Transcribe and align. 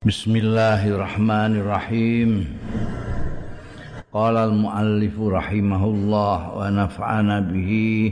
Bismillahirrahmanirrahim. 0.00 2.48
Qala 4.08 4.48
al-muallif 4.48 5.12
rahimahullah 5.12 6.56
wa 6.56 6.72
naf'ana 6.72 7.44
bihi 7.44 8.08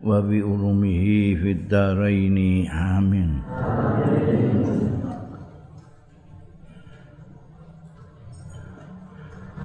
wa 0.00 0.24
bi 0.24 0.40
ulumihi 0.40 1.36
fid 1.36 1.68
dharain. 1.68 2.64
Amin. 2.72 3.44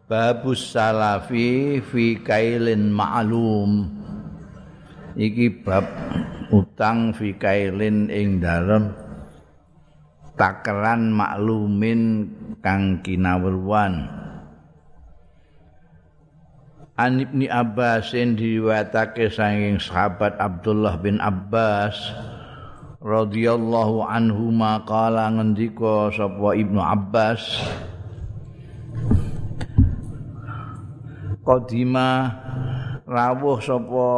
Babus 0.03 0.67
salafi 0.67 1.79
fi 1.79 2.19
kailin 2.19 2.91
ma'lum. 2.91 3.87
Iki 5.15 5.63
bab 5.63 5.87
utang 6.51 7.15
fi 7.15 7.31
kailin 7.39 8.11
ing 8.11 8.43
dalem 8.43 9.02
takeran 10.33 11.13
maklumin 11.13 12.29
kang 12.63 13.01
kinawruan 13.05 14.09
An 16.93 17.17
Ibni 17.17 17.49
Abbas 17.49 18.13
diriwayatake 18.13 19.33
saking 19.33 19.81
sahabat 19.81 20.37
Abdullah 20.37 21.01
bin 21.01 21.17
Abbas 21.17 21.97
radhiyallahu 23.01 24.05
anhu 24.05 24.53
maqala 24.53 25.33
ngendika 25.33 26.13
sapa 26.13 26.53
Ibnu 26.53 26.77
Abbas 26.77 27.41
Qadima 31.41 32.29
rawuh 33.09 33.57
sapa 33.57 34.09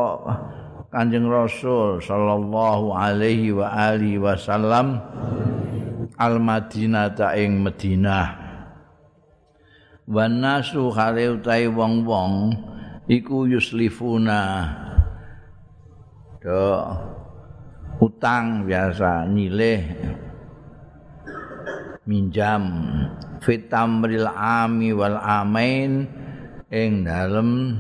Kanjeng 0.91 1.32
Rasul 1.32 2.04
sallallahu 2.04 2.91
alaihi 2.91 3.55
wa 3.55 3.71
alihi 3.71 4.20
wasallam 4.20 4.99
al 6.14 6.38
Madinah 6.38 7.09
ta 7.18 7.34
ing 7.34 7.66
Madinah 7.66 8.46
wan 10.05 10.38
nasu 10.38 10.94
hale 10.94 11.34
utahe 11.34 11.66
wong-wong 11.66 12.54
iku 13.10 13.49
yuslifuna. 13.49 14.70
Do 16.41 16.85
utang 17.98 18.70
biasa 18.70 19.26
nyileh 19.26 19.82
minjam. 22.05 22.63
Fitamril 23.41 24.26
ami 24.29 24.90
wal 24.90 25.22
amain 25.22 26.10
ing 26.74 27.05
dalem 27.05 27.77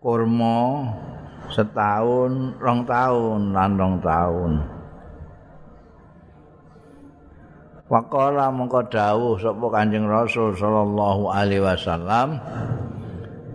kurma 0.00 0.88
setahun 1.52 2.56
rong 2.56 2.88
tahun 2.88 3.52
lan 3.52 3.70
rong 3.76 3.96
tahun 4.00 4.52
Waqala 7.88 8.52
mengko 8.52 8.84
dawuh 8.84 9.40
sapa 9.40 9.64
Kanjeng 9.72 10.04
Rasul 10.04 10.52
sallallahu 10.52 11.32
alaihi 11.32 11.64
wasallam 11.64 12.36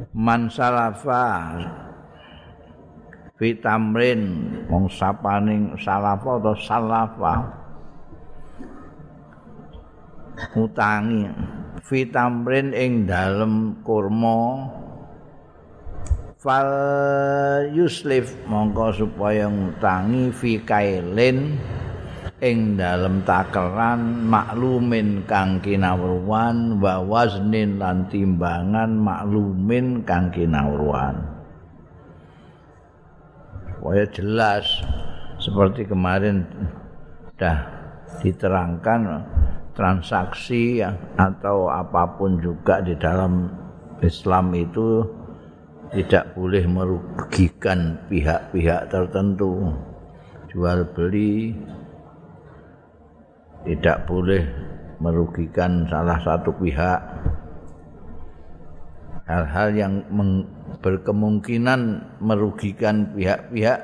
man 0.10 0.50
salafa 0.50 1.54
fi 3.38 3.54
wong 4.74 4.90
sapaning 4.90 5.78
salafa 5.78 6.42
atau 6.42 6.58
salafa. 6.58 7.36
Utangi 10.58 11.30
fi 11.86 12.10
tamrin 12.10 12.74
ing 12.74 13.06
dalem 13.06 13.86
kurma 13.86 14.66
fal 16.42 16.74
yuslif 17.70 18.34
mongko 18.50 18.98
supaya 18.98 19.46
ngutangi 19.46 20.34
fi 20.34 20.58
kailin 20.58 21.62
ing 22.44 22.76
dalem 22.76 23.24
takeran 23.24 24.28
maklumin 24.28 25.24
kang 25.24 25.64
kinawruan 25.64 26.76
wa 26.84 27.00
waznin 27.00 27.80
lan 27.80 28.12
timbangan 28.12 28.92
maklumin 29.00 30.04
kang 30.04 30.28
kinawruan. 30.28 31.24
Jelas 34.12 34.84
seperti 35.40 35.88
kemarin 35.88 36.44
dah 37.40 37.64
diterangkan 38.20 39.24
transaksi 39.72 40.84
atau 41.16 41.72
apa 41.72 42.16
pun 42.20 42.40
juga 42.44 42.84
di 42.84 42.96
dalam 43.00 43.48
Islam 44.04 44.52
itu 44.56 45.04
tidak 45.96 46.36
boleh 46.36 46.64
merugikan 46.68 48.00
pihak-pihak 48.08 48.92
tertentu. 48.92 49.72
Jual 50.48 50.86
beli 50.94 51.56
tidak 53.64 54.04
boleh 54.08 54.44
merugikan 55.00 55.88
salah 55.88 56.20
satu 56.24 56.52
pihak. 56.56 57.00
Hal-hal 59.24 59.72
yang 59.72 59.94
berkemungkinan 60.84 61.82
merugikan 62.20 63.16
pihak-pihak 63.16 63.80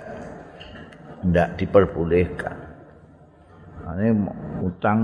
tidak 1.23 1.47
diperbolehkan. 1.55 2.55
Ini 3.89 4.09
utang 4.61 4.99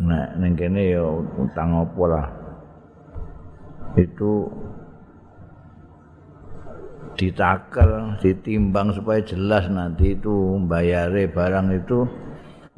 nah 0.00 0.32
neng 0.36 0.56
kene 0.56 0.96
ya 0.98 1.04
utang 1.38 1.86
apa 1.86 2.04
lah. 2.10 2.26
Itu 3.94 4.50
ditaker, 7.18 8.18
ditimbang 8.22 8.94
supaya 8.94 9.22
jelas 9.22 9.66
nanti 9.70 10.14
itu 10.14 10.58
bayare 10.66 11.26
barang 11.30 11.68
itu. 11.74 12.06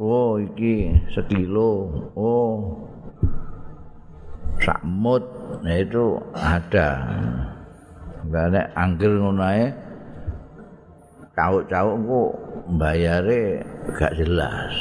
Oh 0.01 0.41
iki 0.41 0.93
sekilo. 1.13 1.89
Oh 2.17 2.89
sakmut 4.63 5.23
nah 5.63 5.77
itu 5.77 6.17
ada. 6.37 6.89
Karena 8.23 8.63
anggil 8.79 9.19
ngunai 9.19 9.65
cauk-cauk 11.33 11.97
kok 12.07 12.31
bayare 12.79 13.65
gak 13.97 14.15
jelas. 14.17 14.73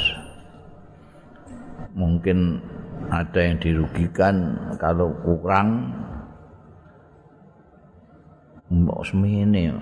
Mungkin 1.92 2.60
ada 3.12 3.40
yang 3.40 3.60
dirugikan 3.60 4.56
kalau 4.80 5.12
kurang 5.20 5.92
mbok 8.72 9.04
semene 9.04 9.76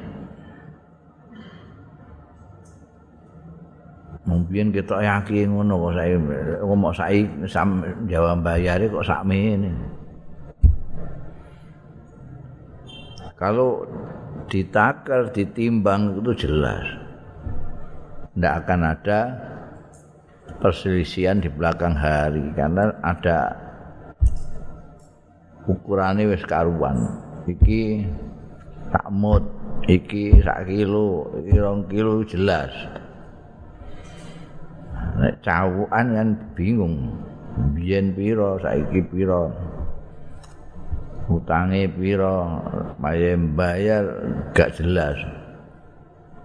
Mungkin 4.30 4.70
kita 4.70 5.00
yakin 5.00 5.58
ngono 5.58 5.90
kok 5.90 5.94
saya 5.96 6.14
ngomong 6.62 6.94
saya 6.94 7.24
sam 7.50 7.82
Jawa 8.06 8.38
bayar 8.38 8.78
kok 8.78 9.02
ini. 9.26 9.72
Kalau 13.34 13.88
ditaker, 14.46 15.32
ditimbang 15.32 16.20
itu 16.20 16.46
jelas. 16.46 16.84
Tidak 18.36 18.54
akan 18.62 18.80
ada 18.84 19.20
perselisihan 20.60 21.40
di 21.40 21.48
belakang 21.48 21.96
hari 21.96 22.52
karena 22.52 22.92
ada 23.00 23.56
ukurannya 25.64 26.28
wis 26.30 26.44
karuan. 26.44 27.18
Iki 27.48 28.04
sak 28.90 29.06
mut. 29.10 29.42
Iki 29.86 30.44
sak 30.44 30.68
kilo 30.68 31.30
iki 31.40 31.56
rong 31.56 31.88
kilo 31.88 32.22
jelas. 32.26 32.70
Nek 35.18 35.40
cawukan 35.42 36.06
kan 36.14 36.28
bingung. 36.54 37.10
Biyen 37.74 38.14
pira 38.14 38.60
saiki 38.62 39.02
pira 39.10 39.50
utange 41.26 41.90
pira 41.90 42.62
maye 42.98 43.34
bayar 43.34 44.04
gak 44.54 44.74
jelas. 44.78 45.18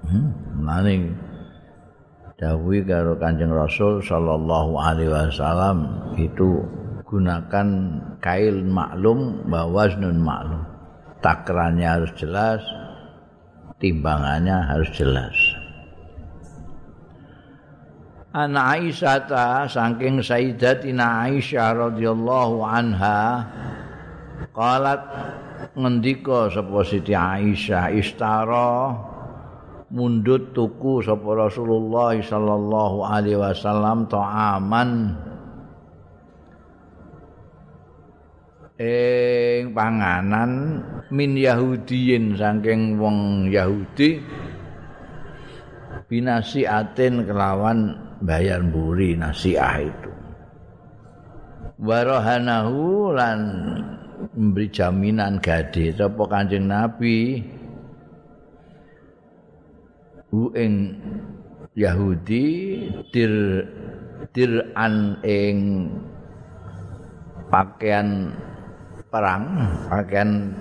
Hmm, 0.05 0.33
maning 0.61 1.17
dawuhi 2.37 2.85
karo 2.85 3.17
Kanjeng 3.17 3.49
Rasul 3.49 4.05
sallallahu 4.05 4.77
alaihi 4.77 5.09
wasallam 5.09 5.77
itu 6.19 6.61
gunakan 7.09 7.67
kail 8.21 8.61
maklum 8.65 9.45
bahwa 9.49 9.81
waznun 9.85 10.19
maklum 10.21 10.74
takrannya 11.25 11.89
harus 11.89 12.13
jelas, 12.13 12.61
timbangannya 13.81 14.53
harus 14.69 14.93
jelas. 14.93 15.33
Ana 18.35 18.77
Aisyah 18.77 19.65
saking 19.65 20.21
Sayyidatina 20.21 21.25
Aisyah 21.25 21.89
radhiyallahu 21.89 22.61
anha 22.61 23.47
qalat 24.53 25.01
ngendika 25.73 26.51
sapa 26.51 26.83
Siti 26.83 27.15
Aisyah 27.15 27.95
istara 27.95 28.91
mundut 29.87 30.51
tuku 30.51 30.99
sapa 30.99 31.47
Rasulullah 31.47 32.11
sallallahu 32.19 33.07
alaihi 33.07 33.39
wasallam 33.39 34.03
ta'aman 34.11 35.15
ing 38.75 39.71
panganan 39.71 40.83
min 41.07 41.31
yahudiyin 41.39 42.35
saking 42.35 42.99
wong 42.99 43.47
yahudi 43.47 44.19
binasi 46.11 46.67
atin 46.67 47.25
kelawan 47.25 47.97
bayar 48.21 48.61
mburi 48.61 49.17
nasiah 49.17 49.81
itu. 49.81 50.11
Warohanahu 51.75 53.11
lan 53.11 53.39
memberi 54.31 54.71
jaminan 54.71 55.43
gade 55.43 55.91
sapa 55.91 56.23
kanjeng 56.29 56.71
nabi? 56.71 57.43
Hu 60.31 60.55
ing 60.55 60.95
Yahudi 61.75 62.47
dir 63.11 63.63
diran 64.31 65.19
ing 65.27 65.57
pakaian 67.51 68.31
perang 69.15 69.43
pakaian 69.87 70.51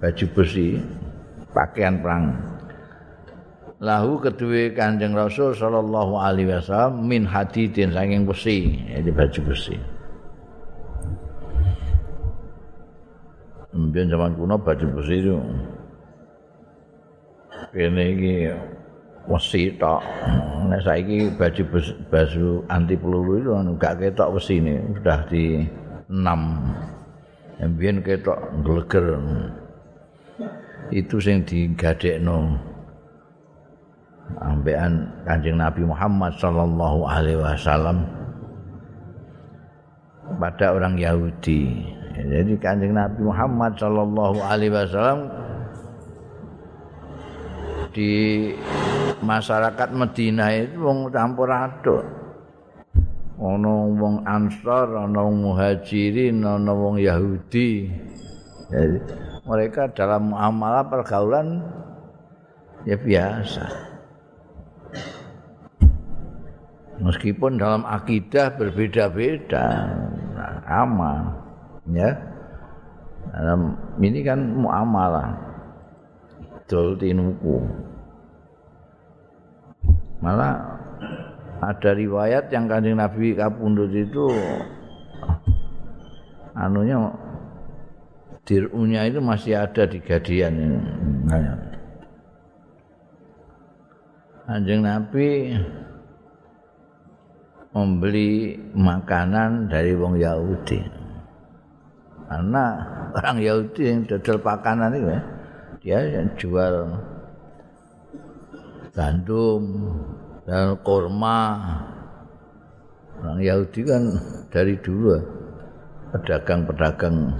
baju 0.00 0.26
besi 0.32 0.80
pakaian 1.52 2.00
perang 2.00 2.32
lahu 3.84 4.16
kedua 4.16 4.72
kanjeng 4.72 5.12
Rasul 5.12 5.52
sallallahu 5.52 6.16
alaihi 6.16 6.56
wasallam 6.56 7.04
min 7.04 7.28
hadidin 7.28 7.92
saking 7.92 8.24
besi 8.24 8.80
jadi 8.88 9.12
baju 9.12 9.40
besi 9.52 9.76
Mungkin 13.76 14.08
zaman 14.08 14.32
kuno 14.40 14.56
baju 14.56 14.86
besi 14.96 15.20
itu 15.20 15.36
ini 17.76 18.04
iki 18.16 18.34
besi 19.28 19.62
tok. 19.76 20.00
Nek 20.72 20.80
saiki 20.80 21.28
baju 21.36 21.62
baju 22.08 22.46
anti 22.72 22.96
peluru 22.96 23.32
itu 23.36 23.52
enggak 23.52 24.00
ketok 24.00 24.40
besi 24.40 24.64
ini 24.64 24.80
sudah 24.96 25.20
di 25.28 25.44
6. 26.08 27.62
Mbien 27.62 28.04
ketok 28.04 28.38
gleger. 28.62 29.18
Itu 30.94 31.18
sing 31.18 31.42
digadekno. 31.42 32.54
ambean 34.42 35.06
Kanjeng 35.22 35.54
Nabi 35.54 35.86
Muhammad 35.86 36.34
sallallahu 36.34 37.06
alaihi 37.06 37.38
wasallam 37.38 38.02
pada 40.42 40.74
orang 40.74 40.98
Yahudi. 40.98 41.86
Jadi 42.16 42.58
Kanjeng 42.58 42.96
Nabi 42.96 43.22
Muhammad 43.22 43.78
sallallahu 43.78 44.38
alaihi 44.42 44.74
wasallam 44.74 45.30
di 47.94 48.10
masyarakat 49.22 49.88
Medina 49.94 50.52
itu 50.52 50.76
wong 50.82 51.08
campur 51.14 51.48
aduk. 51.48 52.04
Ana 53.36 53.72
wong 53.92 54.24
Ansar, 54.24 54.88
ana 54.96 55.20
wong 55.20 55.44
Muhajirin, 55.44 56.40
ana 56.40 56.72
wong 56.72 56.96
Yahudi. 56.96 57.92
Jadi 58.72 58.98
mereka 59.44 59.92
dalam 59.92 60.32
muamalah 60.32 60.88
pergaulan 60.88 61.60
ya 62.88 62.96
biasa. 62.96 63.96
meskipun 67.00 67.60
dalam 67.60 67.84
akidah 67.84 68.56
berbeda-beda 68.56 69.92
sama 70.64 71.36
ya 71.92 72.16
dalam 73.32 73.76
ini 74.00 74.20
kan 74.24 74.40
muamalah 74.56 75.36
dol 76.64 76.96
tinuku 76.96 77.60
malah 80.24 80.75
ada 81.60 81.90
riwayat 81.96 82.52
yang 82.52 82.68
kanjeng 82.68 82.98
Nabi 83.00 83.32
kapundut 83.32 83.92
itu 83.92 84.28
anunya 86.56 86.96
dirunya 88.46 89.04
itu 89.10 89.18
masih 89.18 89.58
ada 89.58 89.84
di 89.84 89.98
gadian 89.98 90.54
ini. 90.54 90.78
Kanjeng 94.46 94.86
Nabi 94.86 95.58
membeli 97.74 98.54
makanan 98.72 99.66
dari 99.68 99.92
wong 99.98 100.16
Yahudi. 100.16 100.80
Karena 102.26 102.64
orang 103.14 103.36
Yahudi 103.42 103.82
yang 103.82 104.00
dodol 104.06 104.38
pakanan 104.38 104.94
itu 104.94 105.08
ya, 105.10 105.20
dia 105.82 106.00
yang 106.18 106.28
jual 106.38 106.74
gandum 108.94 109.62
dan 110.46 110.78
kurma. 110.80 111.38
Orang 113.16 113.42
Yahudi 113.42 113.80
kan 113.82 114.02
dari 114.52 114.78
dulu 114.78 115.18
pedagang-pedagang 116.14 117.34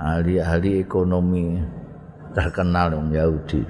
ahli-ahli 0.00 0.80
ekonomi 0.80 1.60
terkenal 2.32 2.96
orang 2.96 3.12
Yahudi. 3.12 3.60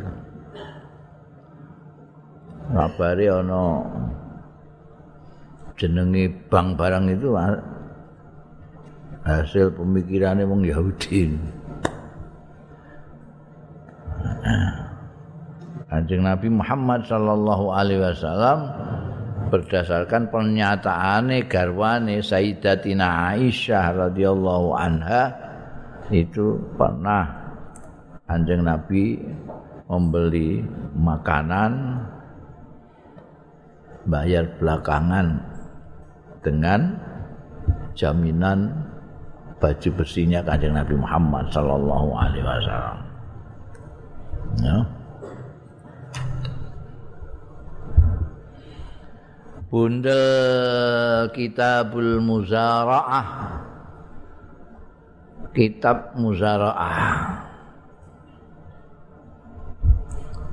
Ngabari 2.70 3.26
ono 3.26 3.64
jenenge 5.74 6.30
bank 6.46 6.78
barang 6.78 7.04
itu 7.10 7.34
hasil 9.26 9.74
pemikirannya 9.74 10.46
wong 10.46 10.62
Yahudi. 10.62 11.34
Kanjeng 15.90 16.22
Nabi 16.22 16.48
Muhammad 16.48 17.02
sallallahu 17.02 17.74
alaihi 17.74 17.98
wasallam 17.98 18.70
berdasarkan 19.50 20.30
pernyataane 20.30 21.50
garwane 21.50 22.22
Sayyidatina 22.22 23.34
Aisyah 23.34 24.08
radhiyallahu 24.08 24.70
anha 24.78 25.34
itu 26.14 26.62
pernah 26.78 27.26
Kanjeng 28.30 28.62
Nabi 28.62 29.18
membeli 29.90 30.62
makanan 30.94 32.06
bayar 34.06 34.46
belakangan 34.62 35.42
dengan 36.46 36.94
jaminan 37.98 38.72
baju 39.60 39.88
bersihnya 39.92 40.40
kanjeng 40.40 40.72
Nabi 40.72 40.96
Muhammad 40.96 41.52
sallallahu 41.52 42.08
alaihi 42.16 42.46
wasallam. 42.46 42.98
Ya. 44.62 44.78
Bundel 49.70 51.30
Kitabul 51.30 52.18
Muzara'ah. 52.18 53.26
Kitab 55.54 56.18
Muzara'ah. 56.18 57.06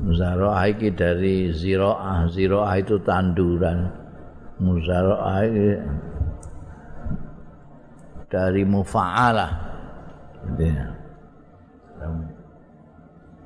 Muzara'ah 0.06 0.64
iki 0.69 0.94
dari 0.94 1.50
Zira'ah. 1.50 2.30
Zira'ah 2.30 2.78
itu 2.78 3.02
tanduran. 3.02 3.90
Muzara'ah 4.62 5.50
dari 8.30 8.62
mufa'alah. 8.62 9.52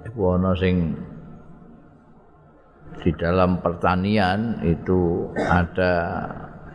Itu 0.04 0.20
ana 0.20 0.51
sing 0.60 1.00
di 3.00 3.16
dalam 3.16 3.64
pertanian 3.64 4.60
itu 4.68 5.32
ada 5.40 6.28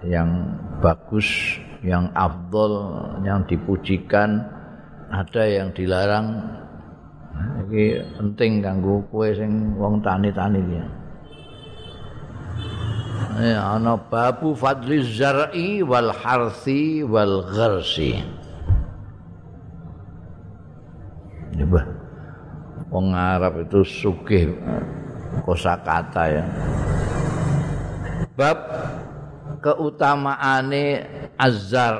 yang 0.06 0.56
bagus 0.80 1.60
yang 1.84 2.08
afdol 2.16 2.72
yang 3.22 3.44
dipujikan 3.44 4.42
ada 5.12 5.42
yang 5.46 5.70
dilarang. 5.70 6.42
Ini 7.36 8.16
penting 8.16 8.64
kanggo 8.64 9.04
kowe 9.12 9.28
sing 9.36 9.76
wong 9.76 10.00
tani-tani 10.00 10.56
iki 10.56 10.80
ya 13.36 13.60
ana 13.76 14.00
babu 14.00 14.56
fadli 14.56 15.04
zar'i 15.04 15.84
wal 15.84 16.08
harsi 16.08 17.04
wal 17.04 17.44
gharsi. 17.44 18.24
Coba 21.60 21.84
wong 22.88 23.12
Arab 23.12 23.68
itu 23.68 23.84
sugih 23.84 24.56
kosakata 25.44 26.24
ya. 26.30 26.44
Bab 28.36 28.58
keutamaane 29.64 30.84
azzar 31.36 31.96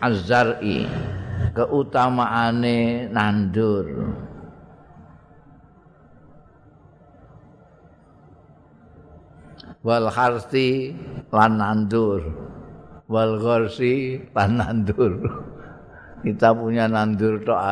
azzar'i 0.00 0.86
keutamaane 1.54 3.10
nandur. 3.10 3.86
Wal 9.80 10.12
harsi 10.12 10.92
lan 11.32 11.56
nandur. 11.56 12.20
Wal 13.08 13.40
gharsi 13.40 14.22
lan 14.36 14.60
nandur. 14.60 15.24
Kita 16.20 16.52
punya 16.52 16.84
nandur 16.84 17.40
tok 17.40 17.64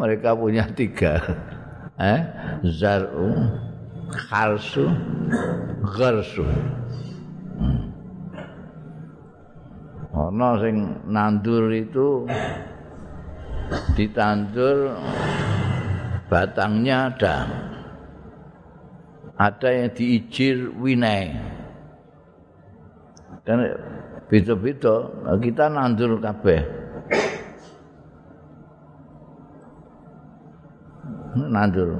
mereka 0.00 0.32
punya 0.32 0.64
tiga. 0.72 1.20
Eh 2.00 2.20
zaru 2.64 3.36
kharsu 4.12 4.92
gharsu 5.96 6.44
hmm. 7.56 7.82
ana 10.12 10.48
sing 10.60 10.76
nandur 11.08 11.72
itu 11.72 12.28
ditandur 13.96 14.96
batangnya 16.32 17.12
ada. 17.12 17.36
Ada 19.36 19.68
yang 19.74 19.90
diijir 19.96 20.56
winai 20.78 21.34
kan 23.42 23.58
beda-beda. 24.30 25.10
Kita 25.40 25.66
nandur 25.66 26.20
kabeh. 26.22 26.62
Nandur 31.32 31.96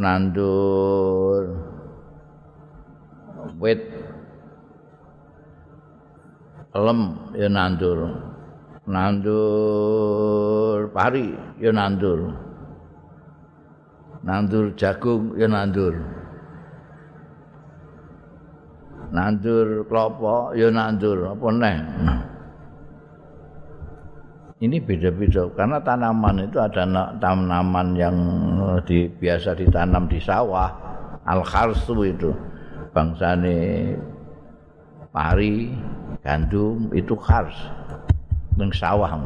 nandur. 0.00 1.52
Wit. 3.60 3.80
Lem 6.72 7.00
ya 7.36 7.48
nandur. 7.52 8.08
Nandur 8.88 10.88
pari 10.96 11.36
ya 11.60 11.70
nandur. 11.76 12.32
Nandur 14.24 14.72
jagung 14.80 15.36
ya 15.36 15.44
nandur. 15.44 15.92
Nandur 19.12 19.84
klopo 19.84 20.56
ya 20.56 20.72
nandur. 20.72 21.36
Apa 21.36 21.46
neh 21.52 21.76
ini 24.60 24.76
beda-beda. 24.76 25.48
Karena 25.56 25.80
tanaman 25.80 26.44
itu 26.44 26.60
ada 26.60 26.84
tanaman 27.16 27.96
yang 27.96 28.16
di, 28.84 29.08
biasa 29.08 29.56
ditanam 29.56 30.04
di 30.06 30.20
sawah 30.20 30.68
al 31.24 31.40
kharsu 31.40 31.96
itu. 32.04 32.30
Bangsane 32.92 33.96
pari 35.08 35.72
gandum 36.20 36.92
itu 36.92 37.16
khars. 37.16 37.56
Ning 38.60 38.68
sawah. 38.76 39.16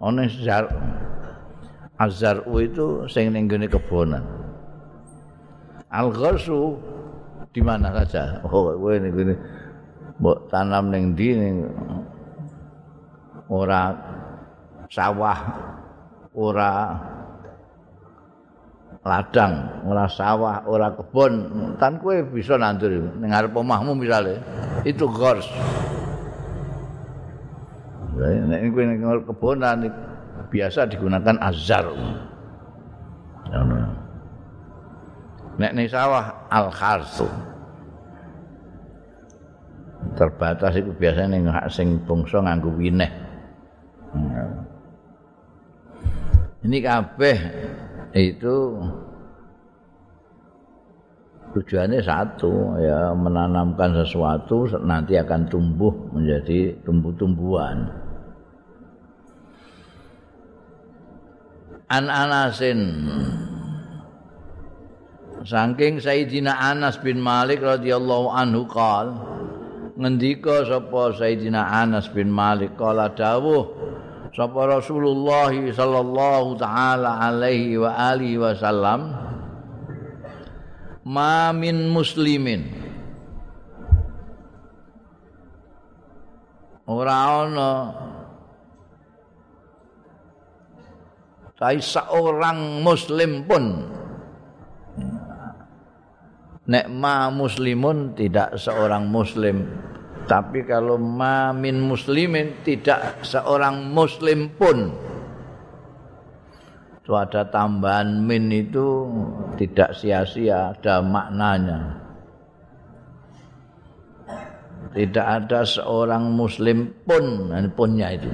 Ana 0.00 0.24
zar 0.32 0.72
azar 2.00 2.40
itu 2.56 3.04
sing 3.12 3.36
ning 3.36 3.44
gone 3.44 3.68
kebonan. 3.68 4.24
Al 5.92 6.08
kharsu 6.16 6.80
di 7.52 7.60
mana 7.60 7.92
saja? 7.92 8.40
Oh 8.48 8.72
ning 8.88 9.12
gone 9.12 9.34
mbok 10.16 10.48
tanam 10.48 10.88
ning 10.88 11.12
ndi 11.12 11.28
ning 11.36 11.56
ora 13.50 13.92
sawah 14.90 15.38
ora 16.34 16.98
ladang, 19.06 19.86
ora 19.86 20.04
sawah, 20.10 20.66
ora 20.66 20.92
kebon, 20.92 21.32
tan 21.80 21.96
kowe 22.02 22.20
bisa 22.34 22.58
nandur 22.60 22.92
ning 23.16 23.30
arep 23.32 23.54
omahmu 23.54 23.96
misale. 23.96 24.42
Itu 24.84 25.08
gors. 25.08 25.46
Nek 28.20 28.60
kowe 28.74 28.84
ning 28.84 29.00
kebonan 29.24 29.88
biasa 30.50 30.90
digunakan 30.90 31.38
azar. 31.40 31.86
Nek 35.56 35.72
ning 35.72 35.86
sawah 35.88 36.50
al 36.50 36.68
kharsu. 36.68 37.30
Terbatas 40.18 40.76
itu 40.76 40.90
biasanya 40.98 41.28
ning 41.30 41.44
sing 41.72 42.02
bangsa 42.04 42.42
nganggo 42.42 42.74
wineh. 42.74 43.08
Ini 46.60 46.78
kabeh. 46.84 47.38
Itu 48.12 48.76
tujuannya 51.50 52.04
satu 52.04 52.78
ya 52.78 53.16
menanamkan 53.16 53.96
sesuatu 54.04 54.68
nanti 54.84 55.16
akan 55.16 55.48
tumbuh 55.48 55.94
menjadi 56.12 56.76
tumbuh-tumbuhan. 56.84 57.88
An 61.90 62.06
Anasin. 62.06 62.80
Saking 65.40 66.04
Sayyidina 66.04 66.52
Anas 66.52 67.00
bin 67.00 67.16
Malik 67.16 67.64
radhiyallahu 67.64 68.28
anhu 68.28 68.68
qol 68.68 69.16
ngendika 69.96 70.68
sapa 70.68 71.16
Sayyidina 71.16 71.64
Anas 71.80 72.12
bin 72.12 72.28
Malik? 72.28 72.76
Qala 72.76 73.08
dawuh 73.16 73.72
sapa 74.30 74.60
Rasulullah 74.78 75.50
sallallahu 75.50 76.58
taala 76.58 77.18
alaihi 77.18 77.78
wa 77.78 77.90
alihi 77.94 78.38
wasallam? 78.38 79.14
Ma 81.06 81.50
min 81.50 81.90
muslimin. 81.90 82.70
Ora 86.90 87.46
ana 87.46 87.70
seorang 91.60 92.82
muslim 92.82 93.46
pun. 93.46 93.64
Nek 96.70 96.86
ma 96.86 97.30
muslimun 97.34 98.14
tidak 98.14 98.54
seorang 98.54 99.10
muslim 99.10 99.66
Tapi 100.28 100.64
kalau 100.68 100.98
ma 100.98 101.52
min 101.54 101.80
muslimin 101.80 102.64
tidak 102.66 103.24
seorang 103.24 103.92
muslim 103.92 104.52
pun 104.54 104.92
itu 107.10 107.18
ada 107.18 107.42
tambahan 107.42 108.22
min 108.22 108.54
itu 108.54 109.10
tidak 109.58 109.98
sia-sia, 109.98 110.70
ada 110.70 111.02
maknanya. 111.02 111.98
Tidak 114.94 115.26
ada 115.26 115.66
seorang 115.66 116.30
muslim 116.30 116.94
pun, 117.02 117.50
punnya 117.74 118.14
itu. 118.14 118.30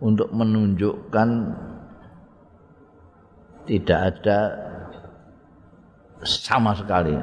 Untuk 0.00 0.32
menunjukkan 0.32 1.28
tidak 3.68 4.00
ada 4.16 4.40
sama 6.24 6.72
sekali. 6.72 7.20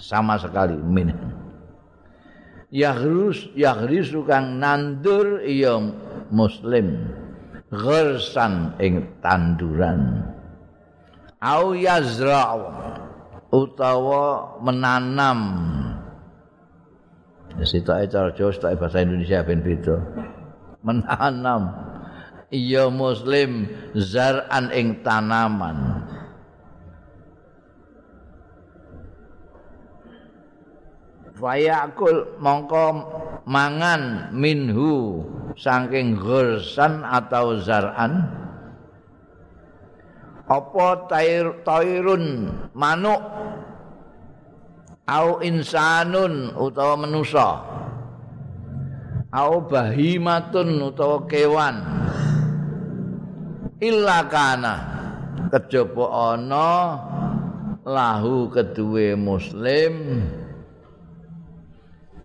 Sama 0.00 0.40
sekali 0.40 0.74
min. 0.78 1.12
Yahrus 2.68 3.48
yahris 3.52 4.12
kang 4.24 4.60
nandur 4.62 5.42
iya 5.44 5.78
muslim. 6.32 7.10
Ghersan 7.68 8.80
ing 8.80 9.20
tanduran. 9.20 10.24
Au 11.38 11.76
yazra 11.76 12.56
utawa 13.52 14.56
menanam. 14.64 15.40
Situ 17.58 17.90
aja 17.90 18.06
cara 18.06 18.30
Jawa, 18.32 18.78
bahasa 18.78 19.02
Indonesia 19.02 19.42
ben 19.42 19.60
beda. 19.60 19.98
Menanam. 20.80 21.74
Iya 22.48 22.88
muslim 22.88 23.68
zar'an 23.92 24.72
ing 24.72 25.04
tanaman. 25.04 26.08
Fayakul 31.38 32.34
mongko 32.42 32.86
mangan 33.46 34.34
minhu 34.34 35.22
saking 35.54 36.18
ghursan 36.18 37.06
atau 37.06 37.62
zar'an. 37.62 38.26
Apa 40.48 41.06
tair 41.06 41.62
tairun 41.62 42.50
manuk 42.74 43.20
au 45.06 45.38
insanun 45.44 46.52
utawa 46.58 47.06
manusa? 47.06 47.62
Au 49.28 49.60
bahimatun 49.60 50.88
utawa 50.88 51.28
kewan? 51.28 51.76
Illa 53.78 54.24
kana. 54.26 54.74
Kejaba 55.48 56.34
ana 56.34 56.68
lahu 57.84 58.52
kedue 58.52 59.16
muslim 59.16 60.24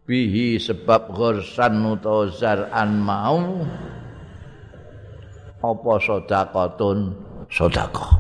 bihi 0.03 0.59
sebab 0.59 1.15
ghursan 1.15 1.79
utawa 1.87 2.27
zar'an 2.31 2.91
mau. 2.99 3.63
Apa 5.63 5.93
sedekahun 6.03 7.15
sedekah. 7.47 8.19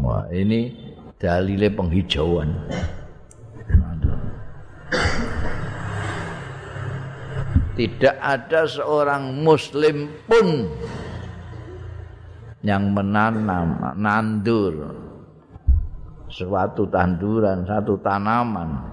Wah 0.00 0.24
ini 0.32 0.72
dalile 1.20 1.68
penghijauan. 1.68 2.48
Tidak 7.76 8.16
ada 8.20 8.68
seorang 8.68 9.40
muslim 9.40 10.08
pun 10.28 10.68
yang 12.60 12.92
menanam 12.92 13.96
nandur. 13.96 14.96
Suatu 16.28 16.84
tanduran 16.88 17.64
satu 17.64 17.96
tanaman 18.04 18.89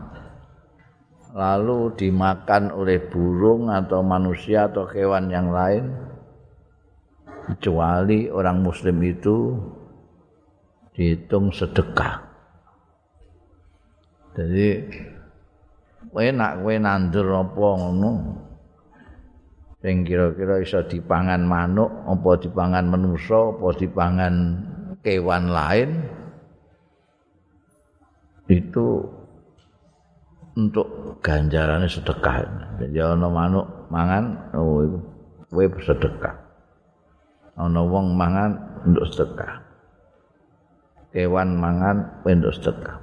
lalu 1.37 1.93
dimakan 1.93 2.73
oleh 2.73 2.97
burung 2.97 3.69
atau 3.69 4.01
manusia 4.01 4.65
atau 4.65 4.89
hewan 4.89 5.29
yang 5.29 5.53
lain. 5.53 5.93
Kecuali 7.45 8.27
orang 8.27 8.65
muslim 8.65 8.97
itu 9.05 9.55
dihitung 10.97 11.53
sedekah. 11.53 12.25
Jadi 14.35 14.83
enak 16.11 16.51
kowe 16.65 16.75
nandur 16.75 17.27
apa 17.37 17.67
ngono? 17.77 18.11
Sing 19.79 20.03
kira-kira 20.03 20.59
iso 20.59 20.81
dipangan 20.89 21.45
manuk 21.45 21.87
apa 22.09 22.31
dipangan 22.41 22.85
manusa 22.89 23.53
apa 23.53 23.67
dipangan 23.77 24.33
kewan 25.05 25.53
lain 25.53 25.89
itu 28.49 29.05
untuk 30.57 31.21
ganjarannya 31.21 31.85
sedekah. 31.85 32.41
Jadi 32.81 32.97
ana 32.97 33.29
manuk 33.29 33.65
mangan 33.93 34.49
oh 34.57 34.81
iku 34.81 34.99
kowe 35.53 35.65
bersedekah. 35.69 36.35
Ana 37.53 37.81
wong 37.85 38.17
mangan 38.17 38.81
untuk 38.89 39.05
sedekah. 39.13 39.61
Kewan 41.13 41.61
mangan 41.61 42.25
untuk 42.25 42.53
sedekah. 42.57 42.97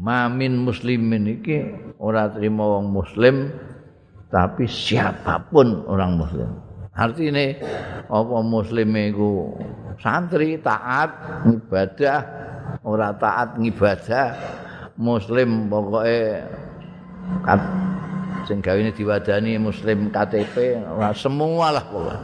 Mamin 0.00 0.60
muslimin 0.60 1.40
iki 1.40 1.64
ora 1.96 2.28
terima 2.28 2.64
wong 2.76 2.92
muslim 2.92 3.48
tapi 4.28 4.68
siapapun 4.68 5.88
orang 5.88 6.20
muslim. 6.20 6.50
Artinya 6.92 7.56
apa 8.12 8.36
muslim 8.44 8.92
itu 8.92 9.56
santri 10.04 10.60
taat 10.60 11.16
ibadah 11.48 12.20
ora 12.82 13.14
taat 13.16 13.56
ngibadah 13.58 14.36
muslim 15.00 15.70
pokoknya 15.70 16.44
kat 17.46 17.60
sing 18.48 18.58
gawene 18.64 18.90
diwadani 18.92 19.56
muslim 19.60 20.10
KTP 20.12 20.80
semua 21.14 21.66
lah 21.74 21.84
pokoknya 21.86 22.18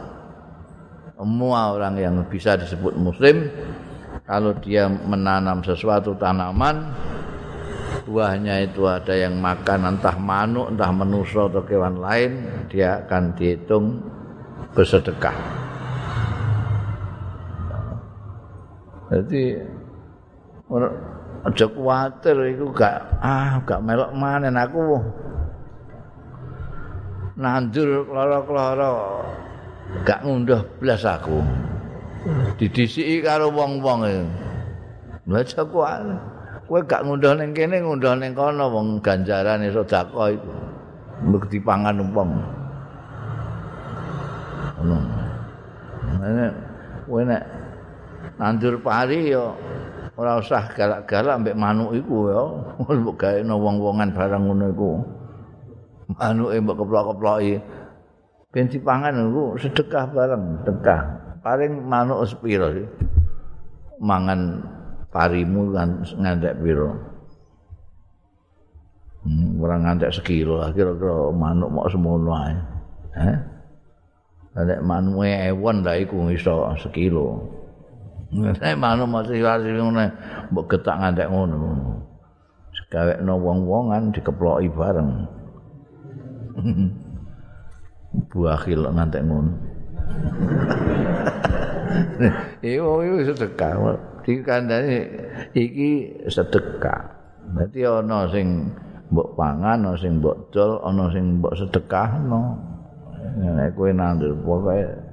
semua 1.17 1.59
orang 1.73 1.95
yang 1.97 2.15
bisa 2.29 2.53
disebut 2.53 2.93
muslim 2.93 3.49
kalau 4.27 4.53
dia 4.59 4.85
menanam 4.85 5.63
sesuatu 5.65 6.13
tanaman 6.19 6.93
buahnya 8.07 8.71
itu 8.71 8.87
ada 8.87 9.11
yang 9.11 9.35
makan 9.39 9.97
entah 9.97 10.15
manuk 10.15 10.71
entah 10.71 10.91
menuso 10.95 11.51
atau 11.51 11.63
kewan 11.63 11.99
lain 11.99 12.45
dia 12.71 13.03
akan 13.03 13.35
dihitung 13.35 13.99
bersedekah. 14.71 15.33
Jadi 19.07 19.57
aja 21.47 21.65
kuwatir 21.71 22.35
iku 22.51 22.75
gak 22.75 22.99
ah 23.23 23.55
gak 23.63 23.79
melok 23.79 24.11
manen 24.11 24.59
aku 24.59 24.99
nandur 27.39 28.03
kloro-kloro 28.03 29.23
gak 30.03 30.19
ngunduh 30.25 30.59
blas 30.83 31.07
aku. 31.07 31.39
Didisiki 32.59 33.23
karo 33.23 33.47
wong-wong 33.53 33.99
e. 34.03 34.15
Aja 35.31 35.63
kuwatir. 35.63 36.19
Kowe 36.67 36.83
gak 36.83 37.07
ngunduh 37.07 37.31
ning 37.39 37.55
kene 37.55 37.79
ngunduh 37.79 38.19
ning 38.19 38.35
kono 38.35 38.67
wong 38.67 38.99
ganjaran 38.99 39.63
sedekah 39.63 40.35
iku. 40.35 40.51
Mbok 41.23 41.43
dipangan 41.47 42.03
wong 42.11 42.31
ngono 44.77 44.97
nek 47.25 47.43
nandur 48.37 48.77
pari 48.77 49.33
yo 49.33 49.57
ora 50.17 50.41
usah 50.41 50.65
galak-galak 50.73 51.45
mbek 51.45 51.55
manuk 51.55 51.93
iku 51.93 52.17
ya. 52.33 52.43
Mbok 53.01 53.15
gawe 53.21 53.39
wong-wongan 53.45 54.09
barang 54.17 54.43
ngono 54.49 54.65
iku. 54.73 54.91
Manuke 56.17 56.57
mbok 56.57 56.77
keplok-keploki. 56.81 57.55
Ben 58.49 58.65
dipangan 58.65 59.13
iku 59.13 59.55
sedekah 59.61 60.09
bareng 60.09 60.43
sedekah. 60.65 61.01
Paling 61.45 61.85
manuk 61.85 62.25
sepiro 62.25 62.73
mangan 64.01 64.61
parimu 65.13 65.71
kan 65.71 66.01
ngantek 66.01 66.57
piro? 66.59 66.91
Hmm, 69.21 69.61
ora 69.61 69.75
ngantek 69.77 70.11
sekilo 70.11 70.65
kira-kira 70.73 71.29
manuk 71.29 71.69
mok 71.69 71.87
semono 71.93 72.33
ae. 72.33 72.55
Eh 73.21 73.37
nek 74.57 74.81
manuke 74.81 75.29
ewon 75.53 75.85
lah 75.85 76.01
iku 76.01 76.33
iso 76.33 76.73
sekilo 76.81 77.56
Nek 78.27 78.75
manuk 78.75 79.07
masih 79.07 79.39
wasi 79.39 79.71
ngene 79.71 80.11
mbok 80.51 80.67
getak 80.67 80.99
ngantek 80.99 81.31
ngono. 81.31 81.95
Gawekno 82.87 83.35
wong-wongan 83.39 84.15
dikeploki 84.15 84.71
bareng. 84.71 85.27
Buahil 88.31 88.79
ngantek 88.87 89.23
ngono. 89.27 89.51
Iku 92.63 93.03
iku 93.03 93.17
sedekah. 93.31 93.71
Dikandani 94.27 95.07
iki 95.55 96.19
sedekah. 96.27 97.15
Berarti 97.47 97.79
ana 97.87 98.27
sing 98.27 98.75
mbok 99.07 99.39
pangan, 99.39 99.87
ana 99.87 99.95
sing 99.95 100.19
mbok 100.19 100.51
dol, 100.51 100.83
ana 100.83 101.07
sing 101.15 101.39
mbok 101.39 101.55
sedekahno. 101.55 102.59
Nek 103.39 103.71
kowe 103.75 103.91
nandur 103.91 104.35
pokoke 104.43 105.06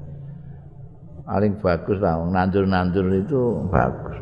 paling 1.25 1.57
bagus 1.61 1.99
lah 2.01 2.21
nandur-nandur 2.21 3.09
itu 3.17 3.65
bagus. 3.73 4.17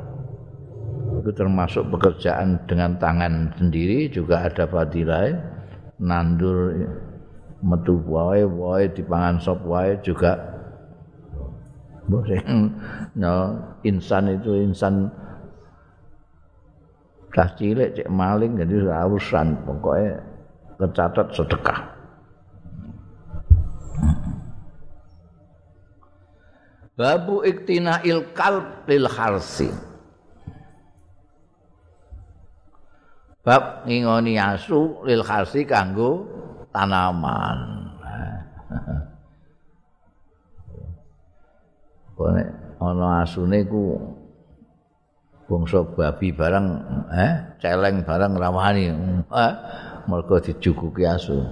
Itu 1.23 1.31
termasuk 1.35 1.91
pekerjaan 1.93 2.63
dengan 2.67 2.97
tangan 2.99 3.53
sendiri 3.59 4.11
juga 4.11 4.47
ada 4.47 4.65
fadilah 4.67 5.35
nandur 6.03 6.75
metu 7.63 8.03
wae 8.07 8.43
wae 8.43 8.91
dipangan 8.91 9.39
sop 9.39 9.63
wae 9.67 9.99
juga 10.03 10.39
boleh. 12.07 12.43
No, 13.13 13.61
insan 13.85 14.33
itu 14.33 14.57
insan 14.57 15.13
dah 17.29 17.49
cilik 17.61 17.93
cek 17.93 18.09
maling 18.09 18.57
jadi 18.57 18.89
urusan 19.09 19.69
pokoknya 19.69 20.17
tercatat 20.81 21.29
sedekah 21.33 21.81
babu 26.93 27.41
iktina 27.45 28.05
il 28.05 28.33
kalb 28.37 28.85
lil 28.85 29.09
harsi 29.09 29.73
bab 33.43 33.89
ngingoni 33.89 34.39
asu 34.39 35.03
lil 35.03 35.27
harsi 35.27 35.67
kanggo 35.67 36.29
tanaman. 36.71 37.91
Kone 42.17 42.45
ana 42.79 43.27
asune 43.27 43.67
ku 43.67 43.99
bangsa 45.49 45.85
babi 45.85 46.33
barang 46.33 46.67
eh 47.13 47.33
celeng 47.61 48.05
barang 48.07 48.33
rawani 48.41 48.89
eh 49.29 49.53
mergo 50.09 50.41
dijuguki 50.41 51.05
asu 51.05 51.45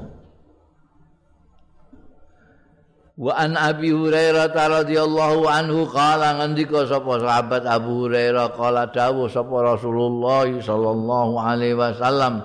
Wa 3.21 3.37
an 3.37 3.53
Abi 3.53 3.93
Hurairah 3.93 4.49
radhiyallahu 4.49 5.45
anhu 5.45 5.85
qala 5.93 6.41
ngendika 6.41 6.89
sapa 6.89 7.21
sahabat 7.21 7.69
Abu 7.69 8.09
Hurairah 8.09 8.57
qala 8.57 8.89
dawuh 8.89 9.29
sapa 9.29 9.77
Rasulullah 9.77 10.49
sallallahu 10.49 11.37
alaihi 11.37 11.77
wasallam 11.77 12.41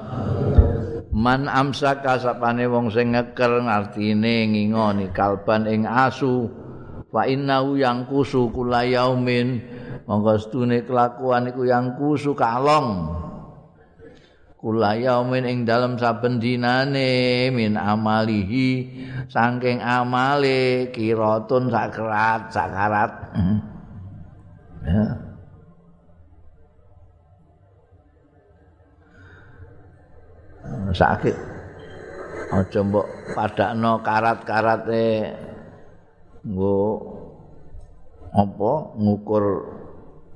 Man 1.16 1.48
amsaka 1.48 2.20
sapane 2.20 2.68
wong 2.68 2.92
sing 2.92 3.16
ngeker 3.16 3.64
artine 3.64 4.52
ngingoni 4.52 5.16
kalban 5.16 5.64
ing 5.64 5.88
asu 5.88 6.52
fa 7.08 7.24
innahu 7.24 7.80
yang 7.80 8.04
kusu 8.12 8.52
kula 8.52 8.84
yaumin 8.84 9.64
monggo 10.04 10.36
kelakuan 10.60 11.56
iku 11.56 11.64
yang 11.64 11.96
kusu 11.96 12.36
kalong 12.36 13.16
kula 14.66 14.98
yaumin 14.98 15.46
ing 15.46 15.62
dalem 15.62 15.94
saben 16.02 16.42
dinane 16.42 17.54
min 17.54 17.78
amalihi. 17.78 18.90
Saking 19.30 19.78
amale 19.78 20.90
kiratun 20.90 21.70
sakrat 21.70 22.50
sakarat 22.50 23.12
hmm. 23.38 23.58
ya. 24.90 25.06
Sakit. 30.98 31.38
Aja 32.50 32.82
mbok 32.82 33.06
padakno 33.38 34.02
karat-karate 34.02 35.34
nggo 36.46 36.78
apa 38.34 38.72
ngukur 38.98 39.46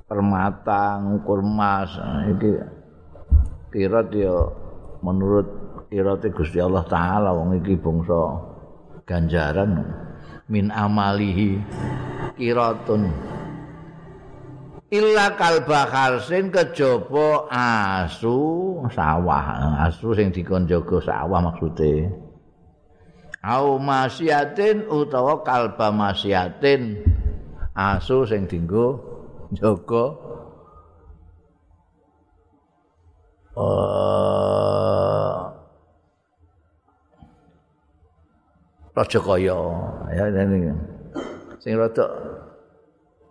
permata 0.09 0.97
ngukur 1.05 1.45
emas 1.45 1.93
iki 2.33 2.78
kirat 3.69 4.09
ya 4.13 4.35
menurut 5.05 5.47
kirat 5.89 6.25
Gusti 6.33 6.61
Allah 6.61 6.85
taala 6.85 7.33
wong 7.33 7.61
iki 7.61 7.77
bangsa 7.77 8.21
ganjaran. 9.09 9.85
Min 10.49 10.73
amalihi 10.73 11.61
kiratun. 12.37 13.09
Illa 14.89 15.37
kalba 15.37 15.85
kharsin 15.85 16.49
kejaba 16.49 17.45
asu 17.53 18.81
sawah. 18.89 19.77
Asu 19.85 20.17
sing 20.17 20.33
dikon 20.33 20.65
jaga 20.65 20.97
sawah 21.05 21.45
maksude. 21.45 22.09
Au 23.45 23.77
masyatin 23.77 24.89
utawa 24.89 25.45
kalba 25.45 25.93
masyatin 25.93 26.97
asu 27.77 28.25
sing 28.25 28.49
dinggo 28.49 28.97
jaga 29.53 30.28
uh, 33.59 35.35
Raja 38.95 39.19
Kaya. 39.19 39.59
Ya 40.11 40.25
ini 40.27 40.75
sing 41.59 41.75
rada 41.75 42.07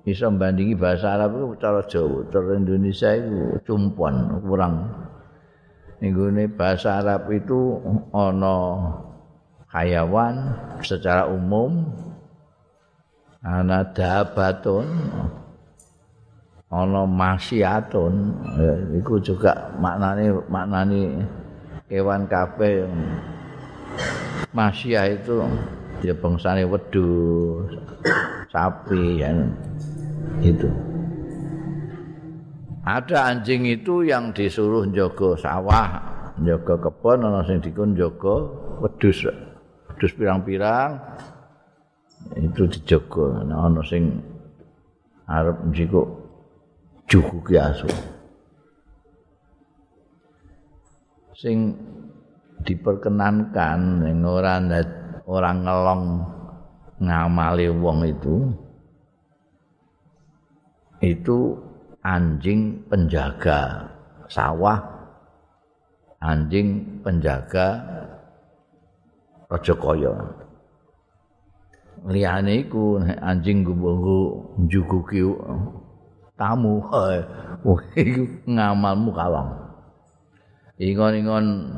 bisa 0.04 0.28
membandingi 0.32 0.72
bahasa 0.76 1.16
Arab 1.16 1.36
itu 1.36 1.46
cara 1.60 1.84
Jawa 1.84 2.24
cara 2.32 2.56
Indonesia 2.56 3.12
itu 3.12 3.60
cumpuan 3.68 4.40
kurang. 4.40 4.88
Ninggune 6.00 6.48
bahasa 6.48 7.04
Arab 7.04 7.28
itu 7.28 7.76
ana 8.16 8.56
hayawan 9.68 10.56
secara 10.80 11.28
umum 11.28 11.84
ana 13.44 13.84
dabatun 13.92 14.88
ana 16.68 17.08
masyatun 17.08 18.14
ya, 18.60 18.72
iku 19.00 19.16
juga 19.24 19.72
maknane 19.80 20.36
maknane 20.52 21.24
kewan 21.88 22.28
kabeh 22.28 22.84
masya 24.52 25.16
itu 25.16 25.48
ya 26.04 26.12
bangsane 26.12 26.68
wedhus 26.68 27.72
sapi 28.52 29.24
ya 29.24 29.32
itu 30.44 30.68
ada 32.88 33.28
anjing 33.28 33.68
itu 33.68 34.00
yang 34.00 34.32
disuruh 34.32 34.88
jaga 34.88 35.36
sawah, 35.36 36.00
jaga 36.40 36.88
kebun, 36.88 37.20
ana 37.20 37.44
sing 37.44 37.60
dikon 37.60 37.92
jaga 37.92 38.48
wedhus. 38.80 39.28
Wedhus 39.92 40.12
pirang-pirang 40.16 40.96
itu. 42.40 42.64
Nah, 43.44 43.68
ana 43.68 43.84
sing 43.84 44.24
arep 45.28 45.68
njiko 45.68 46.27
jukuki 47.08 47.56
asu. 47.56 47.88
Sing 51.32 51.72
diperkenankan 52.62 54.04
ning 54.04 54.22
ora 54.22 54.60
ora 55.24 55.50
ngelong 55.56 56.04
ngamali 56.98 57.66
wong 57.72 57.98
itu 58.04 58.36
itu 60.98 61.54
anjing 62.02 62.82
penjaga 62.90 63.86
sawah, 64.26 64.82
anjing 66.20 67.00
penjaga 67.00 67.98
Rajakaya. 69.48 70.12
Liyane 72.04 72.68
iku 72.68 73.00
anjing 73.00 73.64
gumbu 73.64 73.96
njuguki 74.60 75.24
tamu, 76.38 76.78
iku 77.98 78.22
ngamalmu 78.46 79.10
kalong. 79.10 79.50
Ingon-ingon 80.78 81.74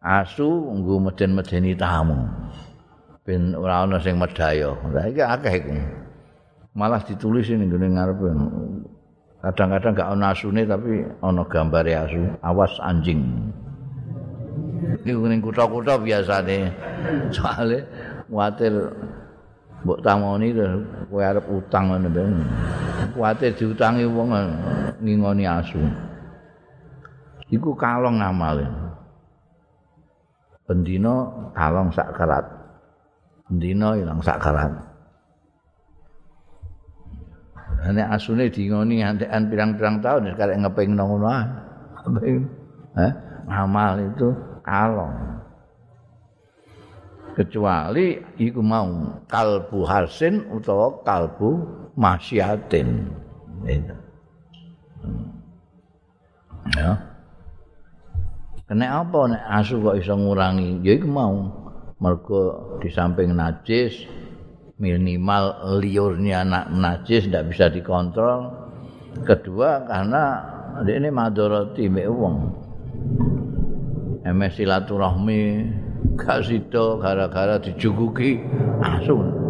asu 0.00 0.48
nggo 0.48 1.04
meden-medeni 1.04 1.76
tamu. 1.76 2.16
Ben 3.24 3.52
ora 3.52 3.84
ana 3.84 4.00
sing 4.00 4.16
medaya. 4.16 4.72
Lah 4.88 5.04
iki 5.08 5.20
akeh 5.20 5.54
iku. 5.60 5.72
Malah 6.72 7.04
ditulis 7.04 7.46
ning 7.52 7.68
ngene 7.68 7.92
ngarepe 7.92 8.28
kadang-kadang 9.44 9.92
gak 9.92 10.08
ana 10.08 10.32
asune 10.32 10.64
tapi 10.64 11.04
ana 11.20 11.44
gambare 11.44 11.92
asu 11.92 12.24
awas 12.40 12.80
anjing 12.80 13.20
niku 15.04 15.28
ning 15.28 15.44
kutha-kutha 15.44 16.00
biasane 16.00 16.72
soalé 17.28 17.84
kuwatir 18.32 18.72
mbok 19.84 20.00
tamoni 20.00 20.56
kowe 21.12 21.20
arep 21.20 21.44
utang 21.52 21.92
ngono 21.92 22.08
ben 22.08 22.40
kuwatir 23.14 23.54
diutangi 23.54 24.04
wong 24.10 24.34
ngingoni 25.00 25.46
asu. 25.46 25.78
Iku 27.48 27.72
kalong 27.78 28.18
ngamale 28.18 28.66
bendina 30.64 31.28
kalong 31.52 31.92
sak 31.92 32.16
kerat 32.16 32.44
bendina 33.44 33.92
ilang 34.00 34.20
sak 34.24 34.40
kerat 34.40 34.72
nek 37.84 38.16
asune 38.16 38.48
dingoni 38.48 39.04
antekan 39.04 39.52
pirang-pirang 39.52 40.00
tahun 40.00 40.32
sekarang 40.32 40.64
ngeping 40.64 40.96
ngono 40.96 41.28
ah. 41.28 41.44
Eh, 42.94 43.12
amal 43.48 43.96
itu 44.00 44.28
kalong. 44.64 45.43
Kecuali 47.34 48.22
iku 48.38 48.62
mau 48.62 49.18
kalbu 49.26 49.82
hasin 49.82 50.54
utawa 50.54 51.02
kalbu 51.02 51.66
masyatin. 51.98 53.10
Itu. 53.66 53.96
Hmm. 55.02 55.34
Ya. 56.78 56.94
Kena 58.64 59.04
apa 59.04 59.18
nek 59.28 59.42
asu 59.60 59.82
kok 59.82 59.98
iso 59.98 60.14
ngurangi? 60.16 60.80
Ya 60.86 60.96
iku 60.96 61.10
mau 61.10 61.34
mergo 61.98 62.74
di 62.80 62.88
samping 62.88 63.34
najis 63.34 64.06
minimal 64.78 65.78
liurnya 65.78 66.42
anak 66.42 66.70
najis 66.74 67.30
tidak 67.30 67.54
bisa 67.54 67.70
dikontrol 67.70 68.50
kedua 69.22 69.86
karena 69.86 70.42
ini 70.82 71.08
madoroti 71.14 71.86
mbek 71.86 72.10
wong 72.10 72.36
emes 74.26 74.58
silaturahmi 74.58 75.70
sida 76.44 76.84
gara-gara 77.00 77.56
dijuguki 77.58 78.40
asu 78.80 79.44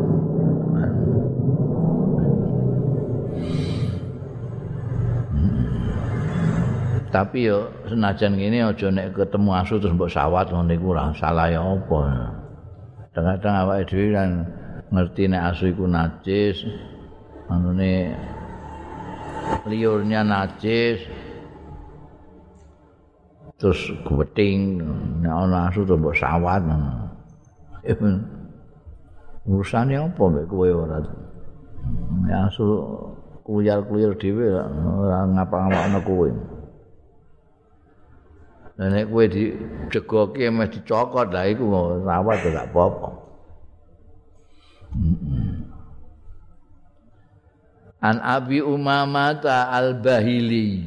tapi 7.14 7.46
yo 7.46 7.70
senajan 7.86 8.34
gini 8.34 8.58
aja 8.58 8.90
nek 8.90 9.14
ketemu 9.14 9.50
asu 9.54 9.78
terus 9.78 9.94
mbok 9.94 10.10
sawat 10.10 10.50
ngono 10.50 10.74
iku 10.74 10.98
salah 11.14 11.46
ya 11.46 11.62
apa. 11.62 12.02
Kadang-kadang 13.14 13.54
awake 13.54 13.86
dhewe 13.86 14.06
kan 14.10 14.30
ngerti 14.90 15.30
nek 15.30 15.42
asu 15.54 15.70
iku 15.70 15.86
najis 15.86 16.58
anune 17.46 18.18
liurnya 19.70 20.26
najis 20.26 21.06
terus 23.64 23.96
kuweting 24.04 24.76
nek 25.24 25.32
ana 25.32 25.72
asu 25.72 25.88
to 25.88 25.96
mbok 25.96 26.12
sawat 26.12 26.60
urusane 29.48 29.96
apa 29.96 30.20
mbek 30.20 30.44
kowe 30.52 30.68
ora 30.68 31.00
nek 32.28 32.36
asu 32.44 32.64
kuyar-kuyar 33.48 34.12
dhewe 34.20 34.52
ora 35.00 35.24
ngapa-ngapane 35.32 35.98
kowe 36.04 36.28
nek 38.76 39.08
kowe 39.08 39.24
dijegoki 39.32 40.44
mesti 40.52 40.84
dicokot 40.84 41.32
lah 41.32 41.48
iku 41.48 41.64
rawat 42.04 42.44
gak 42.44 42.68
apa-apa 42.68 43.08
An 48.04 48.20
Abi 48.20 48.60
Umamah 48.60 49.40
Al-Bahili. 49.48 50.84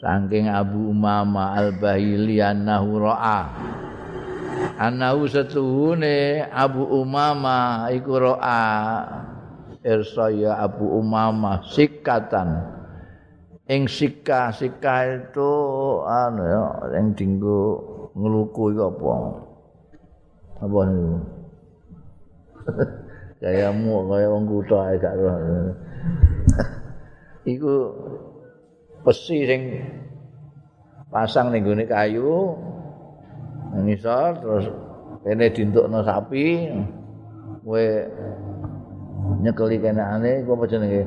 Saking 0.00 0.48
Abu 0.48 0.96
Umamah 0.96 1.60
Al-Bahili 1.60 2.40
annahu 2.40 3.04
ra'a. 3.04 3.52
Annahu 4.80 5.28
setuhune 5.28 6.40
Abu 6.48 6.88
Umamah 6.88 7.92
iku 7.92 8.16
ra'a. 8.16 8.64
Irsaya 9.84 10.56
Abu 10.56 10.88
Umamah 10.88 11.68
sikatan. 11.68 12.64
Ing 13.68 13.92
sika 13.92 14.56
sika 14.56 15.04
itu 15.04 15.52
anu 16.08 16.42
ya 16.42 16.64
yang 16.96 17.12
dinggo 17.12 17.84
ngeluku 18.16 18.72
iku 18.72 18.82
apa? 18.88 19.14
Apa 20.64 20.78
niku? 20.88 21.16
kaya 23.44 23.68
mu 23.70 24.08
kaya 24.08 24.26
wong 24.32 24.48
kutha 24.48 24.78
ae 24.90 24.96
gak 24.96 25.12
roh. 25.12 25.36
Iku 27.52 27.72
besi 29.00 29.48
sing 29.48 29.62
pasang 31.10 31.50
ning 31.50 31.64
gone 31.64 31.84
kayu 31.88 32.54
ngisor 33.74 34.38
terus 34.40 34.66
kene 35.24 35.46
dintukno 35.52 36.00
sapi 36.02 36.68
kowe 37.64 37.86
nyekeli 39.40 39.76
kenane 39.80 40.42
iku 40.44 40.56
apa 40.56 40.64
jenenge? 40.68 41.02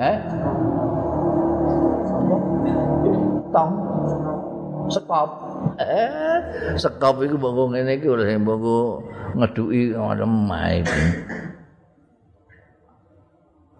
Eh? 0.00 0.16
Tong 3.54 3.72
sekop. 4.90 5.30
Eh, 5.78 6.38
sekop 6.80 7.22
iku 7.22 7.36
mbok 7.38 7.72
ngene 7.72 8.00
iki 8.00 8.06
ora 8.10 8.24
mbok 8.34 9.04
ngeduki 9.36 9.94
ngono 9.94 10.26
iki. 10.80 11.02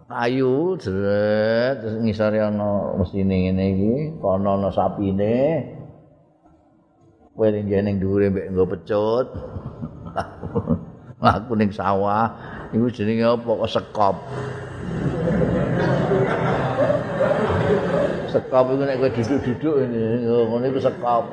Ayu 0.05 0.77
jret 0.77 1.81
terus 1.81 1.97
ngisore 1.97 2.37
ana 2.37 2.93
mesine 2.93 3.49
ngene 3.49 3.65
iki, 3.73 3.93
kono 4.21 4.53
ana 4.53 4.69
sapine. 4.69 5.65
Kowe 7.33 7.49
ning 7.49 7.65
jene 7.65 7.97
dhuwure 7.97 8.29
mbek 8.29 8.53
nggo 8.53 8.69
pecut. 8.69 9.27
Aku 11.25 11.57
ning 11.57 11.73
sawah, 11.73 12.29
iku 12.69 12.85
jenenge 12.93 13.25
apa 13.25 13.49
kok 13.49 13.71
sekop. 13.73 14.15
sekop 18.29 18.65
iku 18.77 18.83
nek 18.85 19.01
kowe 19.01 19.09
duduk-duduk 19.09 19.75
ngono 20.45 20.65
iku 20.69 20.79
sekop. 20.85 21.25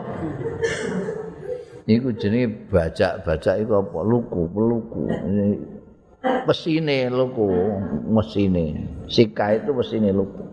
Iku 1.85 2.09
jenenge 2.17 2.73
bajak-bajak 2.73 3.69
iku 3.69 3.85
apa? 3.85 3.99
Luku, 4.01 4.49
peluku. 4.49 5.05
Mesine 6.23 7.11
luku, 7.11 7.51
mesine. 8.07 8.87
Sika 9.11 9.59
itu 9.59 9.71
mesine 9.75 10.11
luku. 10.15 10.53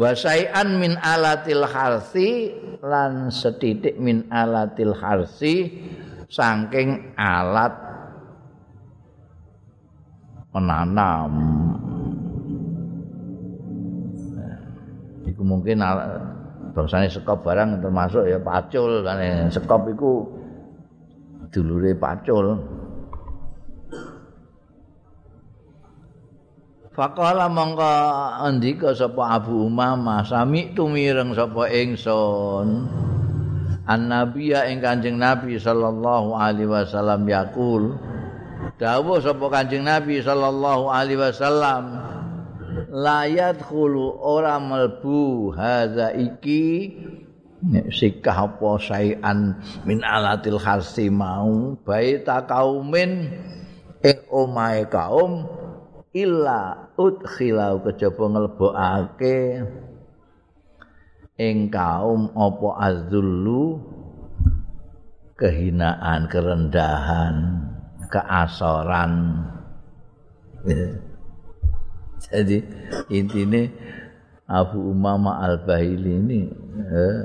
wasai'an 0.00 0.80
min 0.80 0.96
alatil 0.96 1.68
harsi 1.68 2.56
lan 2.80 3.28
setitik 3.28 4.00
min 4.00 4.24
alatil 4.32 4.96
harsi 4.96 5.82
saking 6.30 7.12
alat 7.20 7.76
menanam 10.56 11.32
iku 15.28 15.42
mungkin 15.44 15.84
bangsane 16.72 17.12
sekop 17.12 17.44
barang 17.44 17.84
termasuk 17.84 18.24
ya 18.24 18.40
pacul 18.40 19.04
kan 19.04 19.20
sekop 19.52 19.84
iku 19.90 20.26
dulure 21.52 21.92
pacul 21.98 22.56
Faqala 27.00 27.48
mongko 27.48 27.96
andika 28.44 28.92
sapa 28.92 29.40
Abu 29.40 29.72
Umamah 29.72 30.20
sami 30.20 30.76
tumireng 30.76 31.32
sapa 31.32 31.72
ingsun. 31.72 32.92
An-Nabiya 33.88 34.68
ing 34.68 34.84
Kanjeng 34.84 35.16
Nabi 35.16 35.56
sallallahu 35.56 36.36
alaihi 36.36 36.68
wasallam 36.68 37.24
yaqul 37.24 37.96
Dawuh 38.76 39.16
sapa 39.24 39.48
Kanjeng 39.48 39.88
Nabi 39.88 40.20
sallallahu 40.20 40.92
alaihi 40.92 41.24
wasallam 41.24 42.04
la 42.92 43.24
yadkhulu 43.24 44.20
ora 44.20 44.60
melbu 44.60 45.56
hadza 45.56 46.12
iki 46.12 46.92
sikah 47.88 48.52
apa 48.52 48.70
sayan 48.76 49.56
min 49.88 50.04
alatil 50.04 50.60
khasi 50.60 51.08
mau 51.08 51.80
baita 51.80 52.44
kaumin 52.44 53.32
ing 54.04 54.18
omahe 54.28 54.84
kaum 54.84 55.48
illa 56.10 56.89
udkhilau 57.00 57.80
kejaba 57.80 58.24
nglebokake 58.28 59.64
ing 61.40 61.72
kaum 61.72 62.28
apa 62.36 62.68
azzullu 62.92 63.80
kehinaan 65.40 66.28
kerendahan 66.28 67.36
keasoran. 68.12 69.40
Jadi 72.28 72.60
intinya 73.08 73.64
Abu 74.44 74.92
Umama 74.92 75.40
Al-Bahili 75.40 76.20
ini 76.20 76.40
eh, 76.84 77.24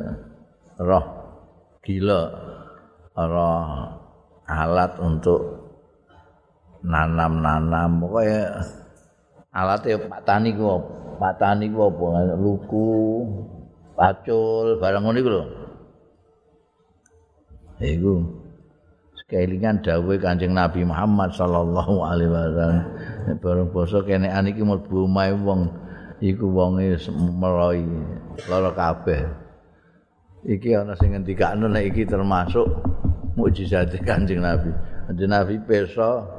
roh 0.80 1.06
gila 1.84 2.24
roh 3.12 3.68
alat 4.48 4.96
untuk 5.04 5.42
nanam-nanam. 6.80 8.00
Pokoknya 8.00 8.64
alatnya 9.56 9.96
Pak 10.12 10.22
Tani 10.28 10.52
ku 10.52 10.68
Pak 11.16 11.34
Tani 11.40 11.72
ku 11.72 11.80
apa? 11.88 12.36
Luku 12.36 12.88
pacul 13.96 14.76
barang 14.84 15.02
ngono 15.08 15.18
iku 15.24 15.30
lho. 15.32 15.44
Iku. 17.80 18.14
Kelingan 19.26 19.82
dawuh 19.82 20.22
Kanjeng 20.22 20.54
Nabi 20.54 20.86
Muhammad 20.86 21.34
sallallahu 21.34 21.98
alaihi 22.06 22.30
wasallam. 22.30 22.86
Bareng 23.42 23.74
basa 23.74 24.06
kenekan 24.06 24.46
iki 24.54 24.62
mlebu 24.62 25.10
omahe 25.10 25.34
wong 25.34 25.66
iku 26.22 26.46
wonge 26.46 26.94
meroi 27.34 27.82
lara 28.46 28.70
kabeh. 28.70 29.26
Iki 30.46 30.78
ana 30.78 30.94
sing 30.94 31.18
ngendikane 31.18 31.66
nek 31.66 31.90
iki 31.90 32.06
termasuk 32.06 32.70
mukjizat 33.34 33.98
Kanjeng 34.06 34.46
Nabi. 34.46 34.70
Kanjeng 35.10 35.32
Nabi 35.34 35.58
peso 35.66 36.35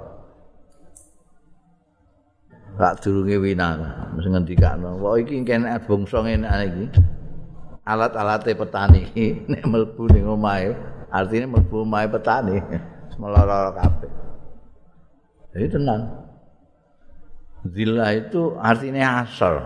Rak 2.77 3.01
durunge 3.01 3.41
wina 3.41 3.73
mesti 4.13 4.29
ngendikane. 4.29 5.01
Wah 5.01 5.17
iki 5.17 5.41
kene 5.49 5.81
bangsa 5.81 6.21
ngene 6.21 6.49
iki. 6.69 6.85
Alat-alate 7.89 8.53
petani 8.53 9.09
nek 9.51 9.65
mlebu 9.65 10.11
ning 10.13 10.29
omahe, 10.29 10.77
artine 11.09 11.49
mlebu 11.49 11.89
omahe 11.89 12.07
petani. 12.11 12.61
Meloro 13.21 13.73
kabeh. 13.73 14.13
Jadi 15.57 15.67
tenang. 15.73 16.03
Zillah 17.65 18.13
itu 18.13 18.53
artinya 18.61 19.25
asal. 19.25 19.57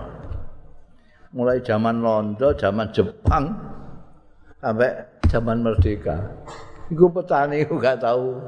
Mulai 1.34 1.58
zaman 1.66 1.98
Londo, 1.98 2.54
zaman 2.54 2.94
Jepang, 2.94 3.54
sampai 4.62 5.02
zaman 5.26 5.66
Merdeka. 5.66 6.18
Iku 6.90 7.10
petani 7.10 7.66
juga 7.66 7.98
tahu 7.98 8.38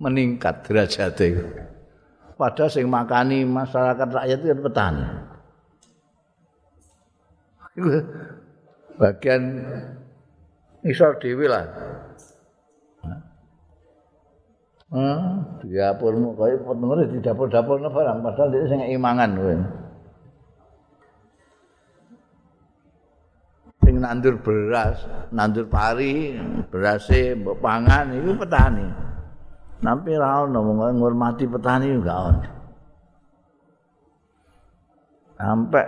meningkat 0.00 0.64
derajatnya. 0.64 1.63
Padahal 2.34 2.70
sing 2.70 2.86
makani 2.90 3.46
masyarakat 3.46 4.08
rakyat 4.10 4.38
itu 4.42 4.62
petani. 4.62 5.06
Bagian 8.94 9.42
isor 10.86 11.18
dewi 11.18 11.50
lah. 11.50 11.66
Hmm, 14.94 15.58
di 15.58 15.74
dapurmu 15.74 16.38
kaya 16.38 16.54
potongnya 16.62 17.10
di 17.10 17.18
dapur-dapur 17.18 17.82
barang 17.82 18.18
padahal 18.22 18.48
dia 18.54 18.70
sing 18.70 18.78
imangan 18.94 19.30
kowe. 19.34 19.56
Sing 23.82 23.98
nandur 23.98 24.38
beras, 24.38 25.02
nandur 25.34 25.66
pari, 25.66 26.38
berase 26.70 27.34
mbok 27.34 27.58
pangan 27.58 28.14
itu 28.14 28.38
petani. 28.38 29.03
Nampi 29.82 30.14
ra 30.14 30.46
ono 30.46 30.60
ngurmati 30.94 31.44
petani 31.48 31.86
juga 31.90 32.14
ono. 32.30 32.42
Sampai 35.34 35.86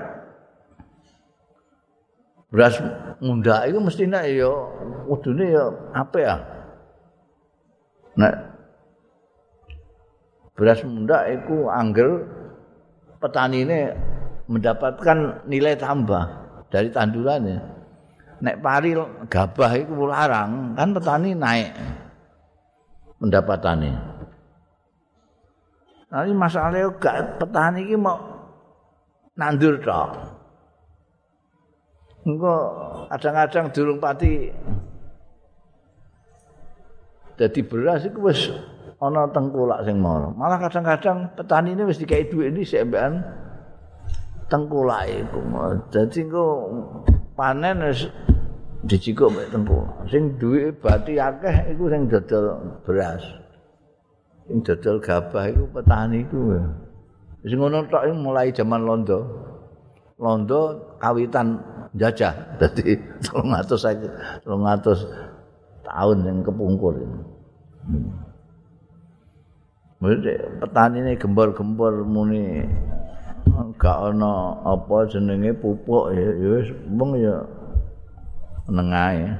beras 2.51 2.77
munda 3.23 3.67
itu 3.69 3.79
mesti 3.79 4.05
nak 4.09 4.25
ya 4.27 4.51
kudune 5.07 5.45
ya 5.55 5.65
apa 5.95 6.17
ya? 6.19 6.35
Nek 8.17 8.35
beras 10.57 10.81
munda 10.83 11.29
itu 11.29 11.69
angger 11.69 12.27
petani 13.21 13.65
ini 13.65 13.79
mendapatkan 14.47 15.47
nilai 15.47 15.75
tambah 15.77 16.25
dari 16.71 16.89
tandurannya. 16.91 17.59
Nek 18.37 18.61
pari 18.61 18.93
gabah 19.33 19.73
itu 19.81 19.95
larang, 20.05 20.77
kan 20.77 20.93
petani 20.93 21.33
naik. 21.33 21.73
Pendapatannya. 23.21 23.95
Tapi 26.07 26.31
masalahnya 26.33 26.89
gak 27.03 27.43
petani 27.43 27.83
ini 27.83 27.97
mau 27.99 28.17
nandur 29.37 29.77
tok. 29.83 30.11
Engko 32.27 32.55
kadang-kadang 33.11 33.71
durung 33.71 33.99
pati 34.03 34.51
dadi 37.37 37.61
beras 37.63 38.03
iku 38.09 38.33
wis 38.33 38.51
ana 38.99 39.31
tengkulak 39.31 39.85
sing 39.87 40.01
mara. 40.01 40.33
Malah 40.35 40.59
kadang-kadang 40.67 41.37
petani 41.37 41.75
ini 41.75 41.83
wis 41.87 42.01
dikai 42.01 42.27
duit 42.27 42.55
ini 42.55 42.67
sampean 42.67 43.23
tengkulak 44.51 45.07
iku. 45.11 45.39
Dadi 45.91 46.19
engko 46.23 46.47
panen 47.39 47.83
wis 47.87 48.11
dicikuk 48.87 49.29
mek 49.35 49.51
tengku. 49.51 49.83
Sing 50.11 50.39
duwe 50.39 50.71
bati 50.71 51.19
akeh 51.19 51.75
iku 51.75 51.91
sing 51.91 52.07
dodol 52.07 52.45
beras. 52.87 53.23
Sing 54.47 54.63
dodol 54.63 54.97
gabah 55.03 55.45
iku 55.51 55.65
petani 55.75 56.23
iku. 56.23 56.57
Sing 57.43 57.59
ngono 57.59 57.87
tok 57.91 58.07
mulai 58.15 58.55
zaman 58.55 58.87
Londo. 58.87 59.19
Londo 60.17 60.95
kawitan 61.03 61.61
jajah. 61.99 62.35
Dadi 62.63 62.97
300 63.23 64.47
300 64.47 65.87
tahun 65.87 66.19
yang 66.27 66.39
kepungkur 66.43 66.95
ini. 66.99 67.21
Hmm. 67.87 68.11
petani 70.61 71.01
ini 71.07 71.13
gembor-gembor 71.17 72.05
muni 72.05 72.67
gak 73.81 74.13
ana 74.13 74.61
apa 74.67 75.09
jenenge 75.09 75.57
pupuk 75.57 76.13
ya 76.13 76.27
wis 76.35 76.69
mung 76.91 77.17
ya 77.17 77.47
nengahe. 78.71 79.31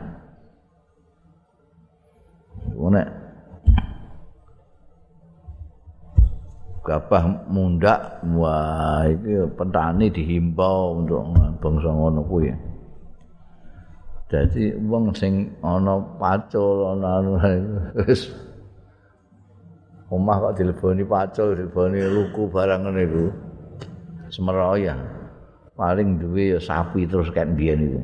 Ngene. 2.77 3.03
Gabah 6.87 7.51
mundak, 7.51 8.23
wah 8.39 9.03
iki 9.11 9.43
petani 9.59 10.07
dihimbau 10.07 11.03
untuk 11.03 11.35
bangsa 11.59 11.91
ngono 11.91 12.23
kuwi. 12.23 12.55
Jadi 14.31 14.75
wong 14.87 15.11
sing 15.15 15.51
ana 15.67 15.99
pacul 16.19 16.95
ana 16.95 17.23
wis 18.07 18.31
omah 20.11 20.51
kok 20.51 20.63
dileboni 20.63 21.03
pacul, 21.03 21.59
dileboni 21.59 22.07
luku 22.07 22.47
barang 22.51 22.87
ngene 22.87 23.03
iku. 23.03 23.25
Semeroya. 24.31 24.95
Paling 25.75 26.23
duwe 26.23 26.55
ya 26.55 26.61
sapi 26.63 27.07
terus 27.07 27.35
kayak 27.35 27.55
biyen 27.59 27.83
itu. 27.83 28.01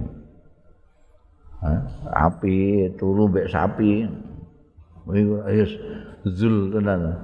Api 2.11 2.91
turu 2.99 3.31
mbek 3.31 3.47
sapi 3.51 4.07
wis 5.07 5.73
zul 6.35 6.75
tenan 6.75 7.15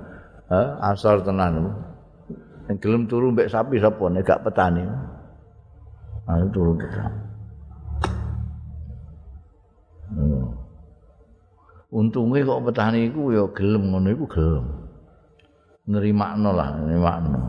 ha 0.50 0.60
asal 0.94 1.22
tenan 1.26 1.74
nek 2.70 2.78
gelem 2.78 3.10
turu 3.10 3.34
mbek 3.34 3.50
sapi 3.50 3.82
sapa 3.82 4.04
nek 4.10 4.22
gak 4.22 4.42
petani 4.46 4.86
Ayo 6.28 6.44
turu. 6.52 6.76
Hmm. 10.12 10.44
Untunge 11.88 12.44
kok 12.44 12.68
petani 12.68 13.08
iku 13.08 13.32
ya 13.32 13.44
gelem 13.56 13.88
ngono 13.88 14.08
iku 14.12 14.26
gelem. 14.28 14.66
Nerimakno 15.88 16.52
lah, 16.52 16.68
nerimakno. 16.84 17.40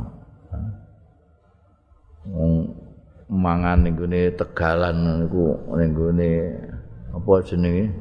Wong 2.31 2.71
mangan 3.27 3.83
ning 3.83 3.99
gone 3.99 4.31
tegalan 4.39 4.95
ning 5.75 5.91
gone 5.91 6.25
apa 7.13 7.31
jenenge? 7.45 7.93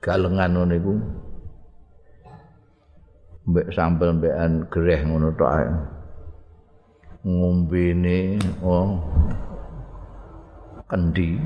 Galengan 0.00 0.50
ngono 0.56 0.74
iku. 0.76 0.94
Mbek 3.50 3.68
sambel 3.72 4.16
mbekan 4.16 4.68
greh 4.68 5.00
ngono 5.04 5.32
tok 5.36 5.52
ae. 5.52 5.68
Ngombene 7.20 8.40
oh 8.64 8.96
kendi 10.90 11.38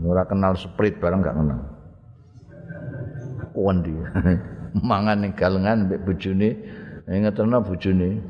ora 0.00 0.24
kenal 0.24 0.56
sprit 0.56 0.96
barang 0.96 1.20
gak 1.20 1.36
kenal 1.36 1.60
kendi 3.52 3.94
mangan 4.88 5.26
ning 5.26 5.32
galengan 5.34 5.90
mbek 5.90 6.06
bojone 6.06 6.54
ngeterno 7.08 7.58
bojone 7.64 8.20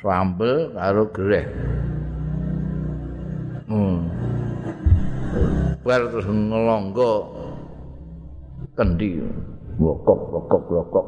sambel 0.00 0.72
karo 0.72 1.04
greh 1.12 1.46
hmm. 3.68 3.98
bar 5.84 6.00
terus 6.08 6.26
ngelonggo 6.28 7.12
kendi 8.74 9.20
lokok 9.76 10.20
lokok 10.32 10.64
lokok 10.72 11.06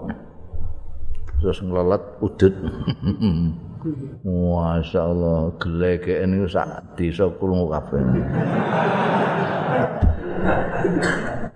terus 1.42 1.58
nglelet 1.66 2.02
udut. 2.22 2.54
Masya 4.22 5.00
Allah, 5.02 5.50
gelegek 5.58 6.22
ini 6.22 6.46
sak 6.46 6.94
desa 6.94 7.26
kurungu 7.34 7.66
kabeh. 7.66 7.98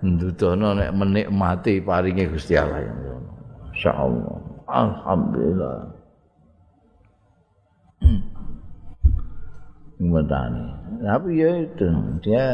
Ndudono 0.03 0.75
nek 0.75 0.91
menikmati 0.91 1.79
paringe 1.79 2.27
Gusti 2.27 2.59
Allah. 2.59 2.83
Masya 3.71 3.91
Allah. 3.95 4.37
Alhamdulillah. 4.67 5.96
Ngedani. 9.97 10.65
Tapi 11.01 11.29
ya 11.41 11.51
itu, 11.57 11.87
dia 12.21 12.45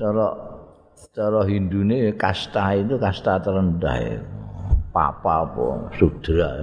cara 0.00 0.28
cara 1.12 1.40
Hindu 1.44 1.84
ini 1.84 2.10
kasta 2.16 2.74
itu 2.80 2.96
kasta 2.96 3.38
terendah 3.44 4.24
papa 4.94 5.46
apa 5.46 5.90
sudra 5.98 6.58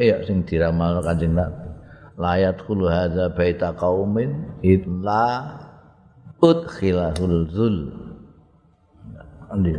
Iya 0.00 0.24
sing 0.24 0.48
diramal 0.48 1.04
Kanjeng 1.04 1.36
Nabi. 1.36 1.68
Layat 2.16 2.64
khulu 2.64 2.88
hadza 2.88 3.28
baita 3.36 3.76
qaumin 3.76 4.48
illa 4.64 5.56
udkhilahul 6.40 7.44
zul. 7.52 7.76
Andi. 9.52 9.76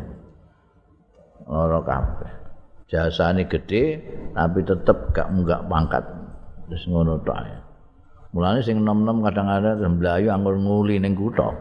Ora 1.49 1.81
kabeh. 1.81 2.40
Jasane 2.91 3.47
gede 3.47 4.03
tapi 4.35 4.59
tetep 4.67 5.15
gak 5.15 5.31
munggah 5.31 5.63
pangkat. 5.71 6.03
Wis 6.67 6.83
ngono 6.91 7.23
tok 7.23 7.39
ae. 7.39 7.55
Mulane 8.35 8.59
sing 8.59 8.83
nom-nom 8.83 9.23
kadang-kadang 9.23 9.95
mblayu 9.95 10.27
anggur 10.31 10.59
nguli 10.59 10.99
ning 10.99 11.15
kutha. 11.15 11.51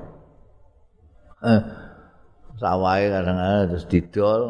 Eh, 1.47 1.61
sawahe 2.59 3.09
kadang-kadang 3.15 3.71
terus 3.71 3.87
didol 3.87 4.41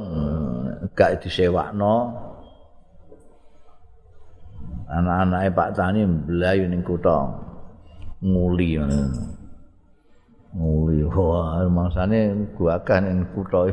gak 0.96 1.20
disewakno 1.20 2.16
anak-anake 4.90 5.48
Pak 5.54 5.70
Tani 5.78 6.02
mblayu 6.02 6.66
ning 6.66 6.82
kutha 6.82 7.30
nguli 8.20 8.80
nguli 10.50 11.06
wah 11.06 11.62
mangsane 11.70 12.50
gua 12.58 12.82
ning 12.98 13.22
kutha 13.30 13.70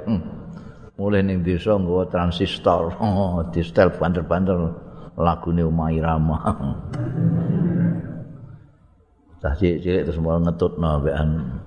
mulai 0.98 1.22
ning 1.22 1.46
desa 1.46 1.78
nggawa 1.78 2.10
transistor 2.10 2.98
oh, 2.98 3.46
di 3.54 3.62
setel 3.62 3.94
banter-banter 3.94 4.58
lagune 5.18 5.62
Umay 5.66 6.02
Rama 6.02 6.38
Cah 9.38 9.54
cilik-cilik 9.54 10.10
terus 10.10 10.18
mau 10.18 10.42
ngetutno 10.42 10.98
ambekan 10.98 11.62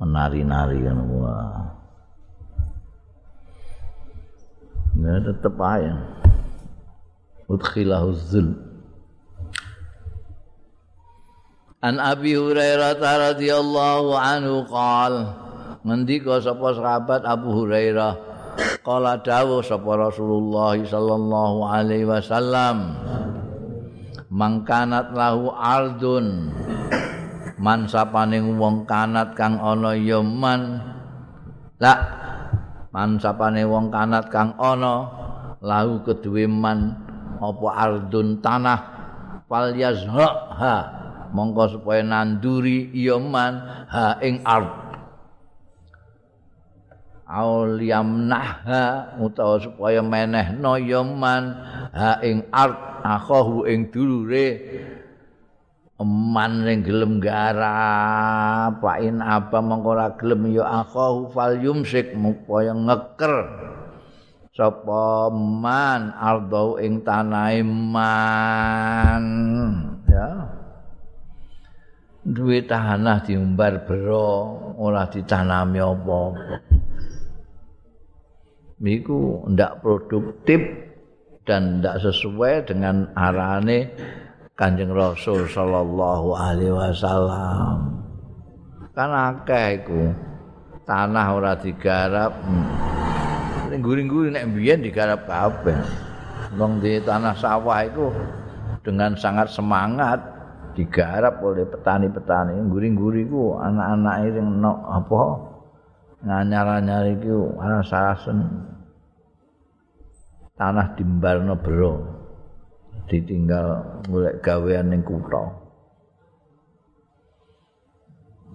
menari-nari 0.00 0.80
kan 0.80 0.98
wah. 1.04 1.60
Ya 4.96 5.20
tetep 5.20 5.54
aja. 5.60 5.94
Udkhilahu 7.52 8.16
zul. 8.16 8.56
An 11.84 12.00
Abi 12.00 12.32
Hurairah 12.34 12.96
radhiyallahu 12.96 14.16
anhu 14.16 14.64
qal 14.64 15.14
ngendika 15.86 16.42
sapa 16.42 16.74
sahabat 16.74 17.22
Abu 17.22 17.54
Hurairah? 17.62 18.18
Qala 18.82 19.22
dawuh 19.22 19.62
sapa 19.62 19.94
Rasulullah 19.94 20.74
sallallahu 20.74 21.58
alaihi 21.62 22.08
wasallam 22.08 22.98
mangkanat 24.26 25.14
lahu 25.14 25.54
ardun 25.54 26.50
man 27.62 27.86
sapaning 27.86 28.58
wong 28.58 28.82
kanat 28.88 29.38
kang 29.38 29.62
ana 29.62 29.94
ya 29.94 30.18
man. 30.18 30.82
La 31.76 31.94
man 32.90 33.20
sapane 33.20 33.62
wong 33.68 33.92
kanat 33.92 34.32
kang 34.32 34.56
ana 34.56 35.04
lahu 35.60 36.00
keduwe 36.02 36.48
man 36.48 36.96
apa 37.36 37.68
ardun 37.76 38.40
tanah 38.40 38.80
fal 39.44 39.76
yazha 39.76 40.28
mongko 41.36 41.76
supaya 41.76 42.00
nanduri 42.00 42.88
ya 42.96 43.20
man 43.20 43.60
ha 43.92 44.16
ing 44.24 44.40
ard 44.40 44.85
auliamnahha 47.26 49.18
utawa 49.18 49.58
supaya 49.58 49.98
menehno 49.98 50.78
ya 50.78 51.02
man 51.02 51.58
ha 51.90 52.22
ing 52.22 52.46
ard 52.54 52.78
akhahu 53.02 53.66
ing 53.66 53.90
dulure 53.90 54.62
eman 55.98 56.62
ning 56.62 56.86
gelem 56.86 57.18
garap 57.18 58.78
pain 58.78 59.18
apa 59.18 59.58
mengko 59.58 59.98
ora 59.98 60.14
gelem 60.14 60.54
ya 60.54 60.86
akhahu 60.86 61.34
fal 61.34 61.58
yumsik 61.58 62.14
mupaya 62.14 62.72
ngeker. 62.72 63.36
Sapa 64.56 65.28
man 65.36 66.16
ardau 66.16 66.80
ing 66.80 67.04
tanah 67.04 67.60
man 67.60 69.24
ya. 70.08 70.48
Duwe 72.24 72.64
tanah 72.64 73.20
diumbar 73.20 73.84
bero 73.84 74.56
ora 74.80 75.04
ditanami 75.12 75.78
apa-apa 75.78 76.85
niku 78.80 79.46
ndak 79.48 79.80
produktif 79.80 80.60
dan 81.46 81.80
ndak 81.80 82.02
sesuai 82.02 82.66
dengan 82.68 83.08
arane 83.14 83.94
Kanjeng 84.56 84.88
Rasul 84.88 85.44
sallallahu 85.52 86.32
alaihi 86.32 86.72
wasallam. 86.72 88.00
Kan 88.96 89.12
akeh 89.12 89.84
iku. 89.84 90.00
Tanah 90.88 91.26
ora 91.36 91.52
digarap. 91.60 92.32
Ning 93.68 93.84
guring-guring 93.84 94.32
nek 94.32 94.48
biyen 94.56 94.80
digarap 94.80 95.28
kabeh. 95.28 95.76
Wong 96.56 96.80
di 96.80 96.96
tanah 97.04 97.36
sawah 97.36 97.84
iku 97.84 98.08
dengan 98.80 99.12
sangat 99.20 99.52
semangat 99.52 100.24
digarap 100.72 101.36
oleh 101.44 101.68
petani-petani. 101.68 102.56
Guring-guring 102.72 103.28
iku 103.28 103.60
anak-anak 103.60 104.40
sing 104.40 104.46
no, 104.56 104.72
apa 104.88 105.20
nganyar-anyar 106.24 107.04
iku 107.12 107.60
ana 107.60 107.84
sarasen 107.84 108.40
tanah 110.56 110.96
dimbarno 110.96 111.54
bro. 111.60 112.16
ditinggal 113.06 114.02
golek 114.10 114.42
gawean 114.42 114.90
ning 114.90 115.02
kutha. 115.06 115.42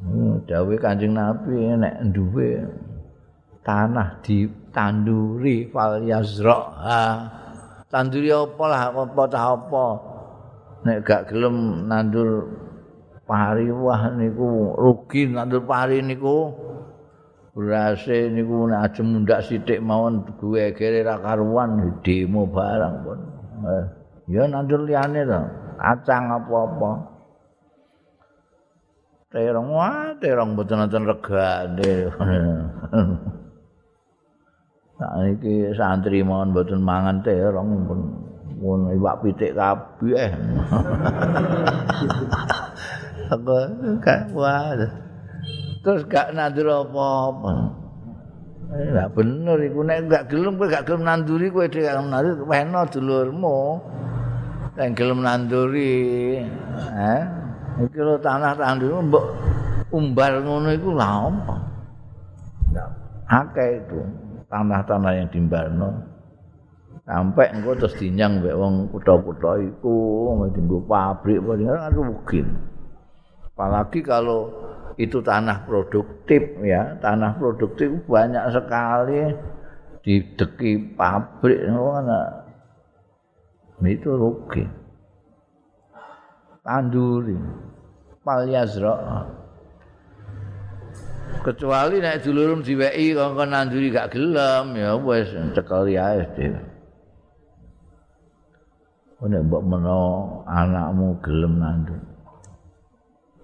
Hmm, 0.01 0.43
dawe 0.49 0.73
Kanjeng 0.81 1.13
Nabi 1.13 1.77
nek 1.77 2.09
duwe 2.09 2.65
tanah 3.61 4.19
ditanduri 4.25 5.69
fal 5.69 6.01
yazraha. 6.03 7.29
Tanduri 7.91 8.31
apa 8.31 8.63
lah 8.65 8.81
apa 8.91 9.23
ta 9.29 9.39
apa. 9.55 9.85
Nek 10.81 10.97
gak 11.05 11.29
gelem 11.29 11.85
nandur 11.85 12.49
pari 13.29 13.69
wah 13.69 14.09
niku 14.09 14.73
rugi 14.75 15.29
nandur 15.29 15.63
pari 15.63 16.01
niku. 16.01 16.49
Berase 17.51 18.31
niku 18.31 18.71
nek 18.71 18.87
aja 18.87 19.03
mundak 19.03 19.43
sithik 19.43 19.83
mawon 19.83 20.23
gue 20.39 20.71
kere 20.71 21.03
ra 21.03 21.19
karuan 21.19 21.99
demo 21.99 22.47
barang 22.47 22.95
pun. 23.03 23.19
Eh. 23.61 23.85
ya 24.31 24.47
nandur 24.49 24.81
liyane 24.87 25.27
to 25.27 25.41
kacang 25.77 26.33
apa-apa 26.33 26.91
terong 29.29 29.69
wah 29.69 30.17
terong 30.17 30.57
mboten 30.57 30.81
nonton 30.81 31.05
regane 31.05 31.93
Nah, 35.01 35.25
iki 35.33 35.73
santri 35.73 36.21
mohon 36.21 36.53
mboten 36.53 36.77
mangan 36.77 37.25
terong 37.25 37.89
pun 37.89 37.99
pun 38.61 38.93
iwak 38.93 39.17
pitik 39.25 39.57
kabeh. 39.57 40.29
Aku 43.33 43.57
gak 43.97 44.29
wah. 44.29 44.77
Terus 45.81 46.01
gak 46.05 46.37
nandur 46.37 46.69
apa-apa. 46.69 47.53
Eh, 48.71 49.07
bener 49.11 49.57
iku 49.67 49.81
nek 49.83 50.07
gak 50.07 50.23
gelem 50.31 50.55
kowe 50.55 50.69
gak 50.69 50.85
gelem 50.87 51.03
nanduri 51.03 51.51
kowe 51.51 51.65
dhewe 51.67 51.89
gak 51.89 51.97
nanduri 51.99 52.41
weno 52.45 52.81
dulurmu. 52.87 53.59
Nek 54.77 54.89
gelem 54.95 55.19
nanduri, 55.19 56.39
eh 56.95 57.23
iki 57.83 57.99
lho 57.99 58.15
tanah 58.23 58.55
tandur 58.55 59.03
mbok 59.03 59.25
umbal 59.91 60.39
ngono 60.39 60.69
iku 60.71 60.89
lha 60.95 61.09
apa? 61.27 61.55
Akeh 63.27 63.83
itu. 63.83 63.99
tanah-tanah 64.51 65.11
yang 65.15 65.27
dimbalno 65.31 65.95
sampai 67.07 67.55
engko 67.55 67.71
terus 67.79 67.95
dinyang 67.95 68.43
mbek 68.43 68.55
wong 68.59 68.91
kutha-kutha 68.91 69.63
iku 69.63 69.95
nggo 70.35 70.77
pabrik 70.85 71.39
apa 71.39 71.87
rugi 71.95 72.43
apalagi 73.47 73.99
kalau 74.03 74.51
itu 74.97 75.23
tanah 75.23 75.63
produktif 75.67 76.41
ya. 76.63 76.97
Tanah 76.99 77.37
produktif 77.37 77.91
banyak 78.07 78.45
sekali. 78.51 79.31
Dideki 80.01 80.97
pabrik 80.97 81.61
ngono 81.69 82.21
itu 83.85 84.09
rugi. 84.09 84.65
Tanduri 86.61 87.37
palyazra 88.21 89.25
kecuali 91.41 91.97
nek 91.97 92.21
dulurum 92.21 92.61
diweki 92.61 93.17
kongkon 93.17 93.49
nanduri 93.49 93.89
gak 93.89 94.13
gelem 94.13 94.77
ya 94.77 94.93
wis 94.93 95.33
cekel 95.57 95.89
ya 95.89 96.21
dhewe. 96.37 96.61
Nek 99.21 99.41
mbok 99.49 99.63
meno 99.65 100.01
anakmu 100.45 101.17
gelem 101.21 101.61
nandur 101.61 102.01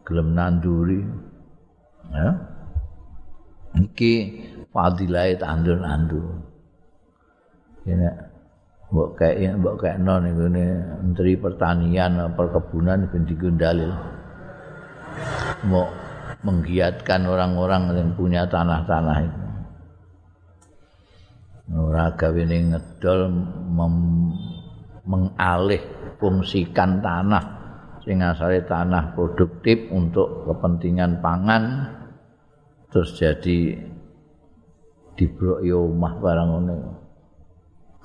gelem 0.05 0.33
nanduri 0.33 1.01
ya. 2.13 2.29
Iki 3.77 4.13
fadilah 4.73 5.37
tandur 5.37 5.77
nandur 5.81 6.25
ini 7.87 8.07
mbok 8.87 9.19
kayak 9.19 9.59
mbok 9.59 9.75
kayak 9.79 9.99
non 9.99 10.27
ini 10.27 10.65
menteri 11.03 11.39
pertanian 11.39 12.19
perkebunan 12.35 13.07
ben 13.11 13.23
digundalil 13.27 13.91
mbok 15.67 15.89
menggiatkan 16.45 17.25
orang-orang 17.25 17.97
yang 17.97 18.09
punya 18.13 18.45
tanah-tanah 18.45 19.17
itu. 19.25 19.41
Ora 21.75 22.15
gawe 22.15 22.43
ngedol 22.47 23.27
mengalih 25.03 25.83
fungsikan 26.15 27.03
tanah 27.03 27.56
sing 28.07 28.23
asale 28.23 28.63
tanah 28.63 29.11
produktif 29.11 29.91
untuk 29.91 30.47
kepentingan 30.47 31.19
pangan 31.19 31.91
terus 32.87 33.19
jadi 33.19 33.75
dibrok 35.19 35.59
yo 35.59 35.91
omah 35.91 36.15
barang 36.23 36.49
ngene 36.55 36.77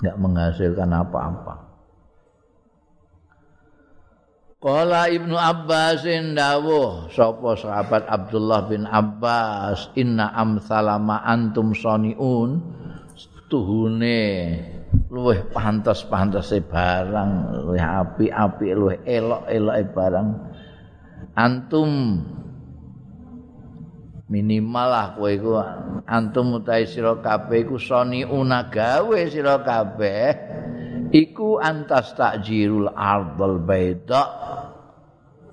enggak 0.03 0.19
menghasilkan 0.19 0.91
apa-apa. 0.91 1.55
Kala 4.59 5.07
Ibnu 5.07 5.35
Abbasin 5.39 6.35
dawuh 6.35 7.07
sapa 7.11 7.55
sahabat 7.55 8.03
Abdullah 8.07 8.67
bin 8.67 8.83
Abbas 8.83 9.91
inna 9.95 10.35
amsalama 10.35 11.23
antum 11.23 11.71
soniun 11.71 12.59
tuhune 13.47 14.23
luweh 15.13 15.45
pantes-pantese 15.53 16.65
barang 16.65 17.61
luweh 17.69 17.85
api-api 17.85 18.67
luweh 18.73 18.97
elok-eloke 19.05 19.83
barang. 19.93 20.27
Antum 21.37 21.89
minimal 24.33 24.87
lah 24.89 25.07
kowe 25.13 25.29
iku 25.29 25.61
antum 26.09 26.57
utahe 26.57 26.89
sira 26.89 27.13
kabeh 27.21 27.61
iku 27.61 27.77
soniuna 27.77 28.73
gawe 28.73 29.19
sira 29.29 29.61
kabeh 29.61 30.29
iku 31.13 31.61
antas 31.61 32.17
takjirul 32.17 32.89
ardal 32.89 33.61
baida 33.61 34.23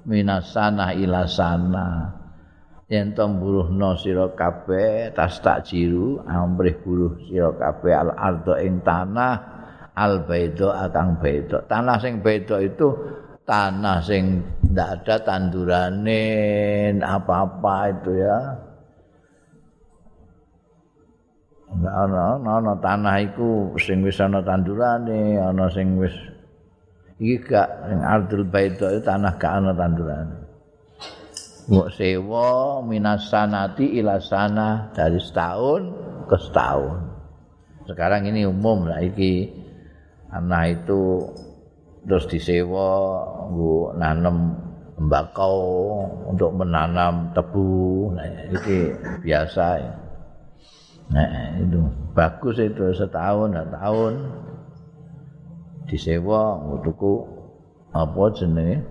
minasana 0.08 0.96
ila 0.96 1.28
sana 1.28 2.19
yen 2.90 3.14
to 3.14 3.22
buruhna 3.22 3.94
sira 3.94 4.26
kabeh 4.34 5.14
tas 5.14 5.38
takjiru 5.38 6.26
amrih 6.26 6.74
buruh 6.82 7.14
sira 7.22 7.54
kabeh 7.54 7.94
al 7.94 8.10
ardo 8.18 8.58
ing 8.58 8.82
tanah 8.82 9.34
al 9.94 10.26
baida 10.26 10.90
akang 10.90 11.22
baida 11.22 11.62
tanah 11.70 11.96
sing 12.02 12.18
baida 12.18 12.58
itu 12.58 12.90
tanah 13.46 14.02
sing 14.02 14.42
ndak 14.74 15.06
ada 15.06 15.16
tandurane 15.22 16.24
apa-apa 16.98 17.76
itu 17.94 18.12
ya 18.18 18.38
Enggak 21.70 21.94
ana, 21.94 22.34
ana 22.42 22.74
tanah 22.82 23.14
iku 23.30 23.78
sing 23.78 24.02
wis 24.02 24.18
ana 24.18 24.42
tandurane, 24.42 25.38
ana 25.38 25.70
sing 25.70 26.02
wis 26.02 26.10
iki 27.22 27.38
gak 27.46 27.70
ardul 28.02 28.42
itu 28.42 28.98
tanah 29.06 29.38
gak 29.38 29.62
ana 29.62 29.70
tandurane. 29.78 30.39
Mbok 31.70 31.86
sewa 31.94 32.82
minasanati 32.82 34.02
ila 34.02 34.18
sana 34.18 34.90
dari 34.90 35.22
setahun 35.22 35.82
ke 36.26 36.34
setahun. 36.34 36.98
Sekarang 37.86 38.26
ini 38.26 38.42
umum 38.42 38.90
lah 38.90 38.98
iki 38.98 39.46
anak 40.34 40.82
itu 40.82 41.30
terus 42.02 42.26
disewa 42.26 43.22
nggo 43.54 43.94
nanem 43.94 44.58
tembakau 44.98 45.62
untuk 46.26 46.58
menanam 46.58 47.30
tebu. 47.38 48.18
Nah, 48.18 48.26
iki 48.50 48.90
biasa 49.22 49.66
ya. 49.78 49.94
Nah, 51.14 51.54
itu 51.54 51.86
bagus 52.18 52.58
itu 52.58 52.98
setahun 52.98 53.54
atau 53.54 53.70
tahun 53.78 54.14
disewa 55.86 56.58
tuku 56.82 57.14
apa 57.94 58.22
jenenge 58.34 58.82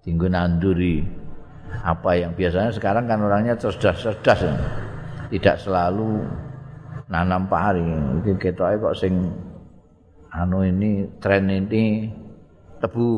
tinggu 0.00 0.32
nanduri 0.32 1.19
apa 1.80 2.10
yang 2.18 2.32
biasanya 2.36 2.70
sekarang 2.74 3.08
kan 3.08 3.22
orangnya 3.22 3.56
cerdas-cerdas 3.56 4.44
tidak 5.30 5.56
selalu 5.62 6.26
nanam 7.08 7.46
pari 7.46 7.86
kita 8.38 8.76
kok 8.78 8.94
sing 8.98 9.30
anu 10.30 10.62
ini 10.62 11.06
tren 11.18 11.50
ini 11.50 12.10
tebu 12.78 13.10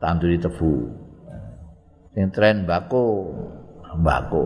tanduri 0.00 0.40
tebu 0.40 0.74
sing 2.14 2.26
tren 2.32 2.64
bako 2.64 3.28
bako. 3.98 4.44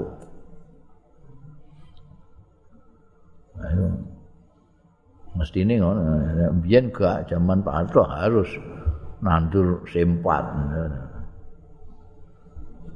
Mesti 5.35 5.67
ini 5.67 5.83
ngono. 5.83 6.01
Biyen 6.63 6.95
gak 6.95 7.27
zaman 7.29 7.61
Pak 7.67 7.75
Harto 7.75 8.03
harus 8.07 8.49
nandur 9.19 9.83
sempat. 9.91 10.47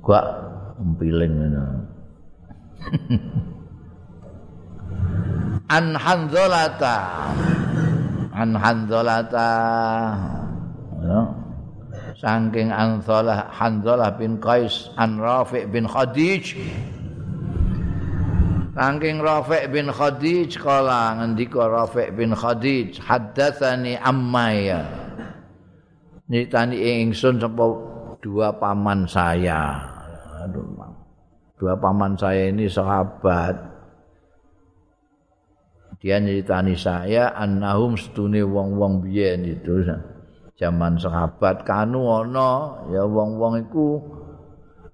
Gak 0.05 0.27
empiling 0.81 1.33
ngono. 1.37 1.65
An 5.69 5.87
Hanzalata. 5.99 6.97
An 8.33 8.51
Hanzalata. 8.57 9.51
Saking 12.19 12.75
Anzalah 12.75 13.47
Hanzalah 13.55 14.11
bin 14.19 14.43
Qais 14.43 14.91
an 14.99 15.23
Rafi' 15.23 15.71
bin 15.71 15.87
Khadij 15.87 16.59
Saking 18.75 19.23
Rafi' 19.23 19.71
bin 19.71 19.87
Khadij 19.87 20.51
kala 20.59 21.15
ngendika 21.15 21.71
Rafi' 21.71 22.11
bin 22.11 22.35
Khadij 22.35 22.99
haddatsani 22.99 23.95
ammaya. 24.03 24.83
Nyritani 26.27 27.07
ingsun 27.07 27.39
sapa 27.39 27.88
dua 28.23 28.55
paman 28.55 29.07
saya. 29.07 29.83
Aduh, 30.47 30.67
dua 31.59 31.75
paman 31.79 32.15
saya 32.15 32.51
ini 32.51 32.71
sahabat. 32.71 33.57
Dia 35.99 36.23
nyritani 36.23 36.79
saya 36.79 37.35
annahum 37.35 37.99
setune 37.99 38.47
wong-wong 38.47 39.03
biyen 39.03 39.43
itu 39.43 39.83
zaman 40.59 40.99
sahabat 40.99 41.67
kanu 41.67 42.07
ana 42.07 42.83
ya 42.91 43.03
wong-wong 43.03 43.67
iku 43.67 43.99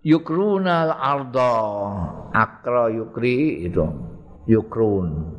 yukrunal 0.04 0.92
arda 0.92 1.52
akra 2.32 2.92
yukri 2.92 3.64
itu 3.64 3.84
yukrun 4.44 5.32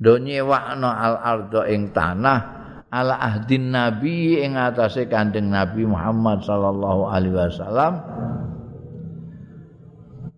do 0.00 0.16
nyewakno 0.16 0.88
al 0.88 1.16
arda 1.20 1.68
ing 1.68 1.92
tanah 1.92 2.63
ala 2.94 3.18
ahdin 3.18 3.74
nabi 3.74 4.38
ing 4.38 4.54
atase 4.54 5.10
kanjeng 5.10 5.50
nabi 5.50 5.82
Muhammad 5.82 6.46
sallallahu 6.46 7.10
alaihi 7.10 7.34
wasallam. 7.34 7.98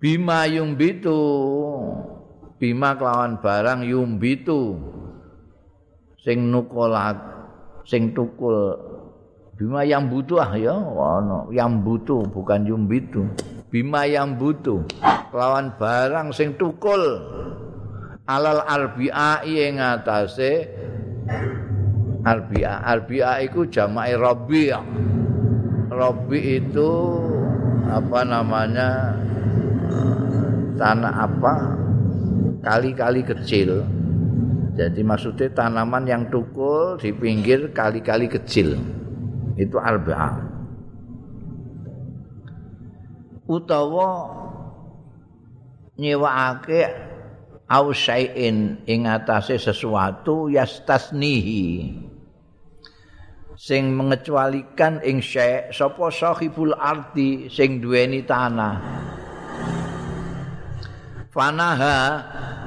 Bima 0.00 0.48
yung 0.48 0.72
bitu 0.80 1.20
bima 2.56 2.96
kelawan 2.96 3.36
barang 3.44 3.84
yumbitu. 3.84 4.80
Sing 6.24 6.48
nukolat 6.48 7.20
sing 7.84 8.16
tukul. 8.16 8.72
Bima 9.56 9.84
yang 9.84 10.08
butuh 10.08 10.40
ah 10.40 10.52
ya 10.56 10.76
ono 10.76 11.52
yang 11.52 11.84
butuh 11.84 12.24
bukan 12.32 12.64
yumbitu. 12.64 13.28
Bima 13.68 14.08
yang 14.08 14.40
butuh 14.40 14.80
kelawan 15.28 15.76
barang 15.76 16.32
sing 16.32 16.56
tukul. 16.56 17.20
Alal 18.26 18.64
arbi'a 18.64 19.46
ing 19.46 19.78
atase 19.78 20.66
arbi'a 22.26 22.82
arbi'a 22.82 23.38
iku 23.46 23.70
jama'i 23.70 24.18
rabbi 24.18 24.74
rabbi 25.86 26.58
itu 26.58 26.90
apa 27.86 28.20
namanya 28.26 29.14
tanah 30.76 31.14
apa 31.14 31.54
kali-kali 32.66 33.22
kecil. 33.22 33.86
Jadi 34.76 35.00
maksudnya 35.00 35.48
tanaman 35.56 36.04
yang 36.04 36.28
tukul 36.28 37.00
di 37.00 37.14
pinggir 37.14 37.72
kali-kali 37.72 38.28
kecil. 38.28 38.76
Itu 39.56 39.80
arba'a. 39.80 40.36
Utawa 43.46 44.10
nyewakake 45.96 46.82
au 47.70 47.94
syai'in 47.94 48.84
ing 48.84 49.08
atase 49.08 49.56
sesuatu 49.56 50.52
yastasnihi 50.52 52.05
sing 53.56 53.96
mengecualikan 53.96 55.00
ing 55.00 55.24
syai' 55.24 55.72
sapa 55.72 56.12
sahibul 56.12 56.76
ardi 56.76 57.48
sing 57.48 57.80
duweni 57.80 58.22
tanah. 58.22 58.76
Fanaha 61.32 62.00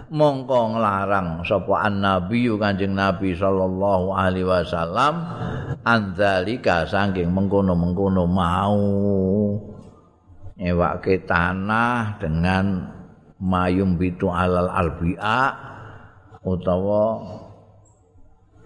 mongko 0.09 0.77
nglarang 0.77 1.41
sapa 1.45 1.89
annabi 1.89 2.49
kanjeng 2.57 2.93
nabi 2.97 3.33
sallallahu 3.33 4.13
alaihi 4.13 4.45
wasallam 4.45 5.25
anzalika 5.85 6.85
saking 6.85 7.33
mengkono-mengkono 7.33 8.25
mau 8.29 8.81
nyewake 10.57 11.25
tanah 11.25 12.21
dengan 12.21 12.93
mayum 13.39 13.95
bitu 13.95 14.27
alal 14.27 14.69
albi'a 14.69 15.41
utawa 16.43 17.05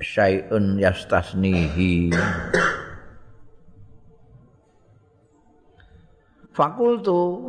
syai'un 0.03 0.77
yastasnihi. 0.77 2.11
Fakultu 6.53 7.41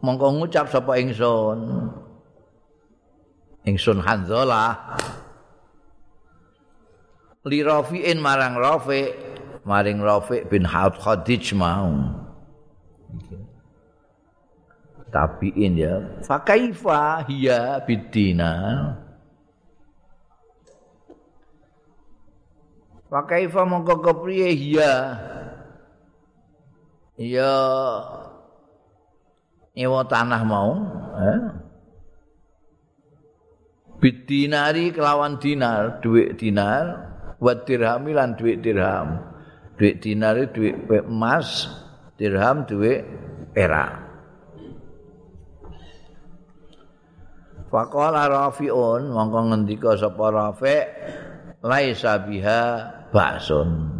mongko 0.00 0.40
ngucap 0.40 0.72
sapa 0.72 0.96
ingsun. 0.96 1.92
Ingsun 3.68 4.00
hanzalah. 4.00 4.96
Li 7.46 7.60
rafi'in 7.62 8.18
marang 8.18 8.58
rafi 8.58 9.12
maring 9.66 10.00
rafi 10.02 10.46
bin 10.46 10.64
haud 10.64 10.94
khadij 10.96 11.52
mau. 11.52 11.90
Tabiin 15.10 15.74
ya. 15.78 16.02
Fa 16.26 16.42
kaifa 16.42 17.22
hiya 17.30 17.82
bidina 17.86 18.54
fa 23.16 23.24
kaifa 23.24 23.64
mongko 23.64 24.04
kepriye? 24.04 24.52
Hiya 24.52 24.92
ya 27.16 27.54
nyewa 29.72 30.04
tanah 30.04 30.42
mau 30.44 30.76
eh? 31.16 31.40
bidinari 34.04 34.92
kelawan 34.92 35.40
dinar 35.40 36.04
duit 36.04 36.36
dinar. 36.36 37.16
Buat 37.36 37.68
dirham 37.68 38.04
lan 38.08 38.36
duit 38.36 38.64
dirham. 38.64 39.20
Duit 39.76 40.00
dinar 40.00 40.36
duit 40.52 40.76
emas 40.88 41.68
dirham 42.20 42.68
duit 42.68 43.04
perak. 43.56 44.04
Faqala 47.68 48.28
Rafi'un 48.28 49.08
mongko 49.08 49.40
ngendika 49.52 50.00
sapa 50.00 50.32
Rafi' 50.32 50.84
laisa 51.66 52.22
biha 52.22 52.62
baksun 53.10 53.98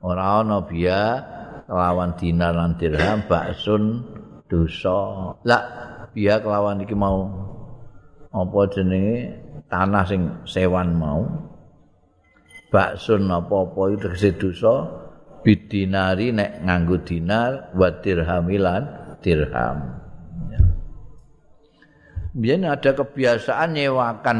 ora 0.00 0.40
ana 0.40 0.64
biya 0.64 1.20
kelawan 1.68 2.16
dinar 2.16 2.56
lan 2.56 2.80
dirham 2.80 3.20
baksun 3.28 4.00
dosa. 4.48 5.36
Lah 5.44 5.62
biya 6.16 6.40
kelawan 6.40 6.80
iki 6.80 6.96
mau 6.96 7.28
apa 8.32 8.58
jenenge 8.72 9.36
tanah 9.68 10.04
sing 10.08 10.22
sewan 10.48 10.96
mau. 10.96 11.28
Baksun 12.68 13.32
apa-apa 13.32 13.96
itu 13.96 13.96
tegese 14.04 14.30
dosa 14.36 14.74
bidinari 15.40 16.36
nek 16.36 16.64
nganggo 16.68 17.00
dinar 17.00 17.72
wa 17.72 17.88
dirhamilan 17.88 18.82
dirham. 19.24 19.96
Biar 22.36 22.60
ada 22.76 22.92
kebiasaan 22.92 23.72
nyewakan 23.72 24.38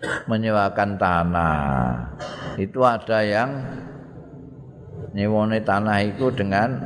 menyewakan 0.00 0.96
tanah. 0.96 2.16
Itu 2.56 2.84
ada 2.84 3.20
yang 3.20 3.50
nyewone 5.12 5.60
tanah 5.60 5.98
itu 6.04 6.32
dengan 6.32 6.76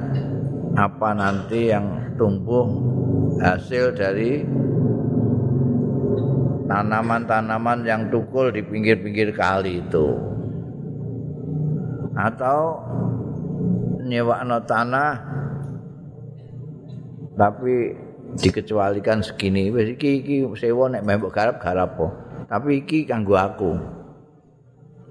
apa 0.74 1.14
nanti 1.14 1.70
yang 1.70 2.16
tumbuh 2.18 2.66
hasil 3.38 3.94
dari 3.94 4.42
tanaman-tanaman 6.66 7.86
yang 7.86 8.10
tukul 8.10 8.50
di 8.50 8.62
pinggir-pinggir 8.64 9.30
kali 9.34 9.84
itu. 9.84 10.18
Atau 12.14 12.78
nyewakno 14.06 14.62
tanah 14.66 15.10
tapi 17.34 17.94
dikecualikan 18.38 19.22
segini. 19.22 19.70
Wis 19.70 19.94
iki 19.98 20.22
iki 20.22 20.36
sewa 20.58 20.90
nek 20.90 21.02
mbok 21.06 21.34
garap 21.34 21.58
garap 21.62 21.98
po 21.98 22.23
tapi 22.46 22.84
iki 22.84 23.08
kanggo 23.08 23.34
aku 23.36 23.72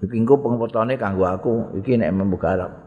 iki 0.03 0.15
engko 0.19 0.39
pengpotone 0.39 0.97
kanggo 0.99 1.25
aku 1.27 1.53
iki 1.79 1.97
nek 1.97 2.11
mbok 2.13 2.41
garap 2.41 2.84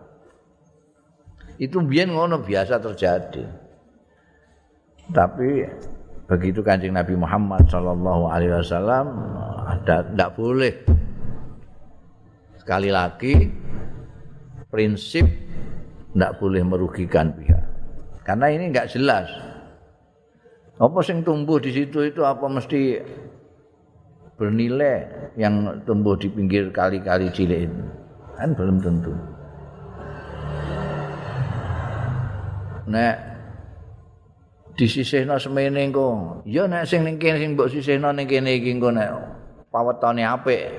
itu 1.56 1.80
biyen 1.80 2.12
ngono 2.12 2.44
biasa 2.44 2.76
terjadi. 2.80 3.44
Tapi 5.08 5.64
begitu 6.28 6.60
kancing 6.60 6.92
Nabi 6.92 7.14
Muhammad 7.16 7.64
Shallallahu 7.70 8.28
Alaihi 8.28 8.52
Wasallam 8.52 9.06
tidak 9.86 10.30
boleh. 10.36 10.74
Sekali 12.60 12.90
lagi 12.92 13.34
prinsip 14.68 15.24
tidak 16.12 16.32
boleh 16.42 16.62
merugikan 16.66 17.32
pihak. 17.32 17.64
Karena 18.26 18.50
ini 18.52 18.74
nggak 18.74 18.90
jelas. 18.92 19.30
Apa 20.76 21.00
sing 21.00 21.24
tumbuh 21.24 21.56
di 21.56 21.72
situ 21.72 22.04
itu 22.04 22.20
apa 22.20 22.44
mesti 22.52 23.00
bernilai 24.36 25.32
yang 25.40 25.80
tumbuh 25.88 26.16
di 26.16 26.28
pinggir 26.28 26.68
kali-kali 26.72 27.32
cilik 27.32 27.68
itu? 27.68 27.84
Kan 28.36 28.52
belum 28.52 28.78
tentu. 28.84 29.36
nek 32.86 33.14
disisihno 34.78 35.36
semene 35.42 35.90
engko 35.90 36.40
ya 36.46 36.70
nek 36.70 36.86
sing 36.86 37.02
ning 37.02 37.18
kene 37.18 37.42
sing 37.42 37.58
mbok 37.58 37.70
sisihno 37.70 38.14
ning 38.14 38.30
kene 38.30 38.62
iki 38.62 38.70
engko 38.78 38.94
nek 38.94 39.10
pawetane 39.74 40.22
apik 40.22 40.70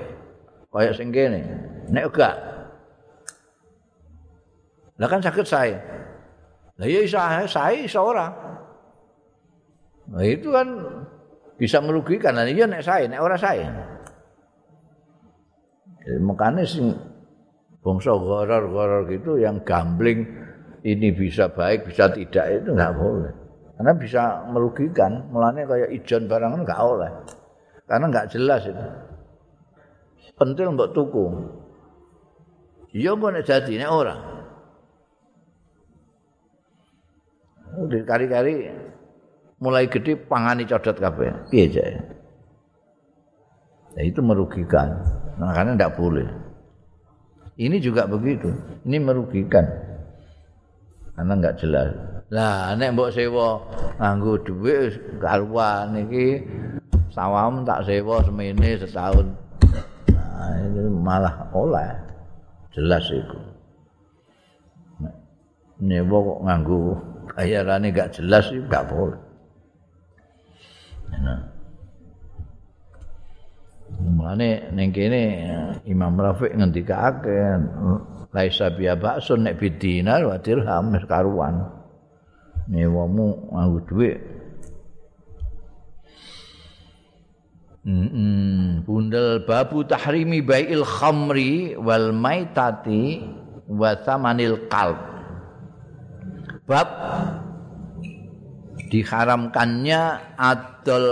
kaya 0.72 0.90
sing 0.96 1.12
kene 1.12 1.44
nek 1.92 2.08
enggak 2.08 2.34
lah 4.98 5.08
kan 5.08 5.20
sakit 5.20 5.46
saya 5.46 5.78
lah 6.80 6.88
ya 6.88 7.04
isa 7.04 7.44
saya 7.44 7.84
isa 7.84 8.00
ora 8.00 8.32
nah 10.08 10.24
itu 10.24 10.48
kan 10.48 10.68
bisa 11.58 11.82
merugikan. 11.82 12.38
Lah 12.38 12.46
ya 12.46 12.64
nek 12.64 12.86
saya 12.86 13.10
nek 13.10 13.20
ora 13.20 13.36
Jadi, 13.36 13.66
makanya 16.24 16.64
sing 16.64 16.94
bangsa 17.84 18.16
goror-goror 18.16 19.10
gitu 19.12 19.36
yang 19.36 19.60
gambling 19.66 20.24
ini 20.86 21.12
bisa 21.12 21.52
baik 21.52 21.90
bisa 21.90 22.08
tidak 22.14 22.46
itu 22.62 22.70
nggak 22.72 22.94
boleh. 22.96 23.32
Karena 23.76 23.92
bisa 23.94 24.22
merugikan 24.48 25.28
mulanya 25.34 25.68
kayak 25.68 25.90
ijon 25.92 26.24
barang 26.30 26.56
itu 26.56 26.62
nggak 26.64 26.80
boleh 26.80 27.12
karena 27.88 28.04
nggak 28.12 28.28
jelas 28.30 28.62
itu. 28.68 28.84
Pentil 30.38 30.76
mbok 30.76 30.92
tuku. 30.92 31.24
Iya 32.94 33.16
kok 33.16 33.30
nek 33.32 33.44
dadi 33.48 33.74
nek 33.80 33.90
ora. 33.90 34.16
Udah 37.78 38.00
kari-kari 38.04 38.68
mulai 39.58 39.90
gede 39.90 40.14
pangani 40.18 40.66
codot 40.66 40.96
kabeh. 40.98 41.50
Piye 41.50 41.66
jae? 41.70 41.94
Ya 43.98 44.02
itu 44.06 44.22
merugikan. 44.22 45.02
Nah, 45.38 45.50
karena 45.54 45.74
tidak 45.74 45.98
boleh. 45.98 46.26
Ini 47.58 47.82
juga 47.82 48.06
begitu. 48.06 48.54
Ini 48.86 48.98
merugikan. 49.02 49.88
karena 51.18 51.34
enggak 51.34 51.58
jelas. 51.58 51.90
Lah 52.30 52.78
nek 52.78 52.94
mbok 52.94 53.10
sewa 53.10 53.58
nganggo 53.98 54.38
dhuwit 54.46 55.18
karuan 55.18 55.98
iki 56.06 56.46
sawam 57.10 57.66
tak 57.66 57.82
sewa 57.90 58.22
semene 58.22 58.78
setahun. 58.78 59.26
Nah, 60.14 60.54
ini 60.62 60.86
malah 60.86 61.50
oleh. 61.50 61.90
Jelas 62.70 63.02
iku. 63.10 63.38
Nyewa 65.82 66.18
kok 66.22 66.40
nganggo 66.46 66.78
bayarane 67.34 67.90
gak 67.90 68.14
jelas 68.14 68.46
iki 68.54 68.62
gak 68.70 68.86
boleh. 68.86 69.18
Mulane 73.98 74.68
ning 74.76 74.92
kene 74.92 75.22
Imam 75.88 76.14
Rafiq 76.20 76.52
ngendikake 76.54 77.38
laisa 78.34 78.68
biya 78.76 78.94
baksun 78.94 79.48
nek 79.48 79.56
bidinar 79.56 80.22
wa 80.28 80.36
dirham 80.36 80.92
karuan. 81.08 81.64
Nyewamu 82.68 83.48
nganggo 83.48 83.80
dhuwit 83.88 84.18
Mm 87.88 88.84
Bundel 88.84 89.48
babu 89.48 89.80
tahrimi 89.80 90.44
bai'il 90.44 90.84
khamri 90.84 91.72
wal 91.80 92.12
maitati 92.12 93.24
wa 93.64 93.96
thamanil 93.96 94.68
qalb. 94.68 95.00
Bab 96.68 96.88
diharamkannya 98.88 100.00
adol 100.40 101.06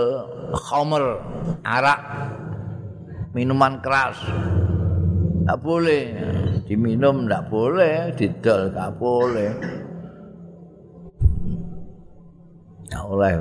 khamr, 0.57 1.21
arak, 1.61 2.01
minuman 3.37 3.77
keras. 3.85 4.17
Tak 5.47 5.57
boleh. 5.63 6.11
Diminum, 6.67 7.29
tak 7.31 7.47
boleh 7.47 8.11
didol, 8.19 8.67
tak 8.75 8.91
boleh. 8.99 9.51
Tak 12.91 13.03
boleh. 13.07 13.33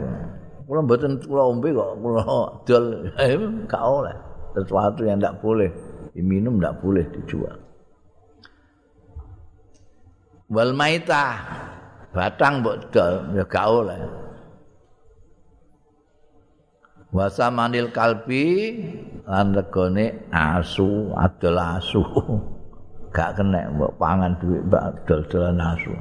kula 0.67 0.83
mboten 0.83 1.23
kula 1.23 1.43
ombe 1.47 1.71
kok 1.75 1.91
kula 1.99 2.23
dol. 2.63 2.87
Gak 3.67 3.83
oleh. 3.83 4.17
Sesuatu 4.55 5.03
yang 5.03 5.19
tidak 5.19 5.43
boleh. 5.43 5.71
Diminum 6.15 6.63
tidak 6.63 6.79
boleh 6.79 7.05
dijual. 7.11 7.57
Wal 10.47 10.71
maita 10.79 11.43
batang 12.15 12.63
mbok 12.63 12.95
dol 12.95 13.35
ya 13.35 13.43
gak 13.51 13.67
oleh 13.67 14.26
wasa 17.17 17.49
manil 17.49 17.89
kalbi 17.89 18.77
lan 19.25 19.57
regane 19.57 20.29
asu 20.29 21.17
adol 21.17 21.57
asu. 21.57 22.05
Gak 23.17 23.41
kena 23.41 23.73
mbok 23.73 23.97
pangan 23.97 24.37
duit 24.37 24.61
mbak 24.69 25.09
dol-dolan 25.09 25.57
asu. 25.57 25.97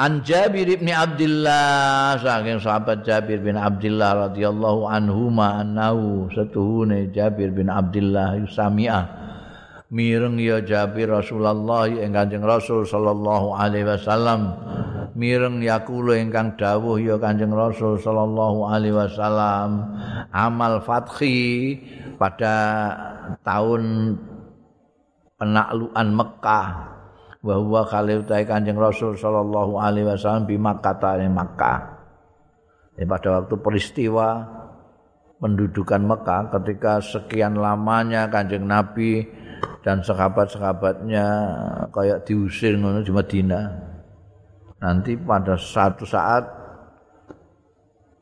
An 0.00 0.24
Jabir 0.24 0.64
bin 0.80 0.90
Abdullah 0.90 2.16
saking 2.18 2.58
sahabat 2.58 3.04
Jabir 3.04 3.44
bin 3.44 3.54
Abdullah 3.54 4.32
radhiyallahu 4.32 4.88
anhu 4.88 5.28
ma 5.28 5.60
annahu 5.60 6.26
satuhune 6.32 7.12
Jabir 7.12 7.52
bin 7.52 7.68
Abdullah 7.68 8.40
yusami'a 8.40 9.19
mireng 9.90 10.38
ya 10.38 10.62
Jabir 10.62 11.10
Rasulullah 11.10 11.90
ing 11.90 12.14
Kanjeng 12.14 12.46
Rasul 12.46 12.86
sallallahu 12.86 13.58
alaihi 13.58 13.86
wasallam. 13.86 14.54
Mireng 15.18 15.58
yakulu 15.58 16.14
ingkang 16.14 16.54
dawuh 16.54 16.96
ya 17.02 17.18
Kanjeng 17.18 17.50
Rasul 17.50 17.98
sallallahu 17.98 18.70
alaihi 18.70 18.94
wasallam. 18.94 19.90
Amal 20.30 20.80
fathi 20.86 21.76
pada 22.14 22.54
tahun 23.42 24.14
penaklukan 25.40 26.08
Mekah 26.12 26.66
wa 27.40 27.54
huwa 27.56 27.82
khalil 27.88 28.28
kanjeng 28.28 28.76
Rasul 28.76 29.16
sallallahu 29.16 29.80
alaihi 29.80 30.12
wasallam 30.12 30.44
di 30.44 30.60
Makkah 30.60 31.00
Makkah. 31.32 31.78
Ya, 33.00 33.08
pada 33.08 33.40
waktu 33.40 33.56
peristiwa 33.56 34.44
pendudukan 35.40 36.04
Mekah 36.04 36.52
ketika 36.52 37.00
sekian 37.00 37.56
lamanya 37.56 38.28
kanjeng 38.28 38.68
Nabi 38.68 39.24
dan 39.80 40.04
sahabat-sahabatnya 40.04 41.26
kayak 41.90 42.28
diusir 42.28 42.76
ngono 42.76 43.00
di 43.00 43.12
Madinah. 43.12 43.66
Nanti 44.80 45.12
pada 45.16 45.56
satu 45.60 46.08
saat 46.08 46.44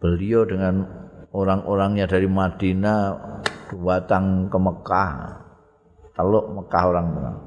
beliau 0.03 0.43
dengan 0.47 0.83
orang-orangnya 1.35 2.07
dari 2.07 2.27
Madinah 2.27 3.01
datang 3.75 4.47
ke 4.51 4.59
Mekah. 4.59 5.13
Teluk 6.19 6.47
Mekah 6.51 6.85
orang-orang. 6.87 7.39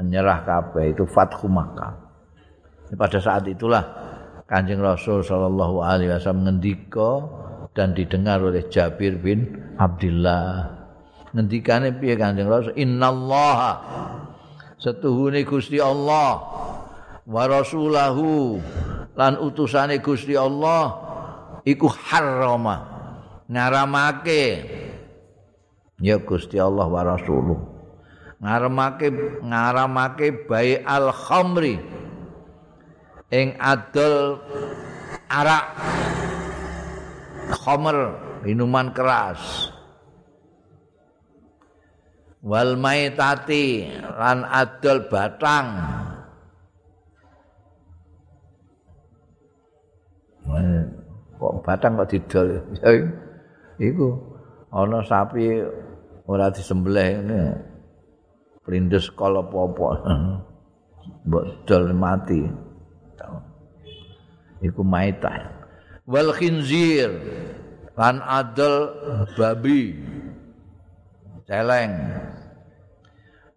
menyerah 0.00 0.40
kabeh 0.48 0.96
itu 0.96 1.04
Fathu 1.04 1.44
Makkah. 1.44 1.92
Pada 2.96 3.20
saat 3.20 3.44
itulah 3.44 3.84
Kanjeng 4.48 4.80
Rasul 4.80 5.20
sallallahu 5.20 5.84
alaihi 5.84 6.08
wasallam 6.08 6.48
ngendika 6.48 7.20
dan 7.76 7.92
didengar 7.92 8.40
oleh 8.40 8.64
Jabir 8.72 9.20
bin 9.20 9.60
Abdullah. 9.76 10.79
Ngendikane 11.30 11.94
piye 11.94 12.18
Kanjeng 12.18 12.50
Rasul? 12.50 12.74
Innallaha. 12.74 13.72
Setuhune 14.82 15.46
Gusti 15.46 15.78
Allah. 15.78 16.42
Wa 17.22 17.42
rasulahu. 17.46 18.58
Lan 19.14 19.38
utusane 19.38 20.02
Gusti 20.02 20.34
Allah 20.34 20.98
iku 21.62 21.86
harrama. 21.86 22.86
Ngaramake. 23.46 24.42
Ya 26.00 26.16
Gusti 26.18 26.56
Allah 26.56 26.88
wa 26.88 27.02
rasuluh. 27.04 27.60
Ngaramake 28.40 29.12
ngaramake 29.44 30.48
bai 30.48 30.80
al 30.80 31.12
khamri 31.12 31.76
ing 33.28 33.52
adol 33.60 34.40
arak. 35.28 35.76
Khamr 37.50 37.96
minuman 38.46 38.96
keras 38.96 39.68
wal 42.40 42.76
maitati 42.80 43.88
lan 44.16 44.44
adol 44.48 45.04
batang 45.08 45.66
kok 51.36 51.54
batang 51.64 51.92
kok 52.00 52.08
didol 52.08 52.48
iku 53.80 54.08
ana 54.72 55.00
sapi 55.04 55.60
ora 56.28 56.52
disembelih 56.52 57.08
ngene 57.20 57.40
Perindes 58.60 59.08
kala 59.16 59.42
apa-apa. 59.42 59.88
Mbok 61.26 61.44
dol 61.64 61.90
mati. 61.96 62.44
Iku 64.60 64.84
maitah. 64.84 65.50
Wal 66.04 66.30
khinzir 66.36 67.08
lan 67.96 68.20
adol 68.20 68.94
babi. 69.34 69.96
Celeng. 71.50 72.14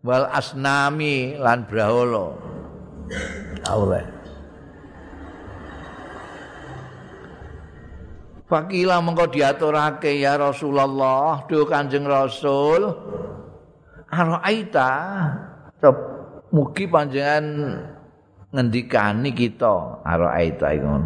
Wal 0.02 0.26
asnami 0.34 1.38
lan 1.38 1.70
braholo. 1.70 2.42
Oleh. 3.70 4.02
Fakila 8.50 8.98
mengko 8.98 9.30
diaturake 9.30 10.18
ya 10.18 10.42
Rasulullah, 10.42 11.46
duh 11.46 11.70
Kanjeng 11.70 12.10
Rasul. 12.10 12.90
Araita 14.10 14.94
mugi 16.54 16.86
panjenengan 16.86 17.46
ngendikani 18.54 19.34
kita 19.34 20.02
araita 20.06 20.70
iku. 20.74 20.98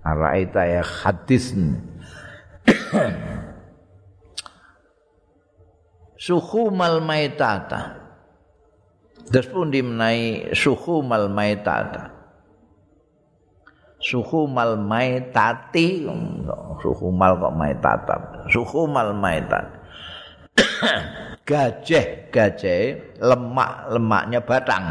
Araita 0.00 0.64
ya 0.64 0.80
hadis. 0.84 1.52
Suhu 6.20 6.68
mal 6.68 7.00
maitata. 7.00 7.96
Terus 9.32 9.48
pun 9.48 9.72
dimenai 9.72 10.52
suhu 10.52 11.00
mal 11.00 11.32
maitata. 11.32 12.12
Suhu 13.96 14.44
mal 14.44 14.76
maitati. 14.76 16.04
Suhu 16.84 17.08
mal 17.08 17.40
kok 17.40 17.56
maitata. 17.56 18.16
Suhu 18.52 18.84
mal 18.84 19.16
maitata. 19.16 19.80
gajah 21.48 22.30
gajah 22.30 22.82
lemak 23.18 23.72
lemaknya 23.90 24.38
batang 24.38 24.86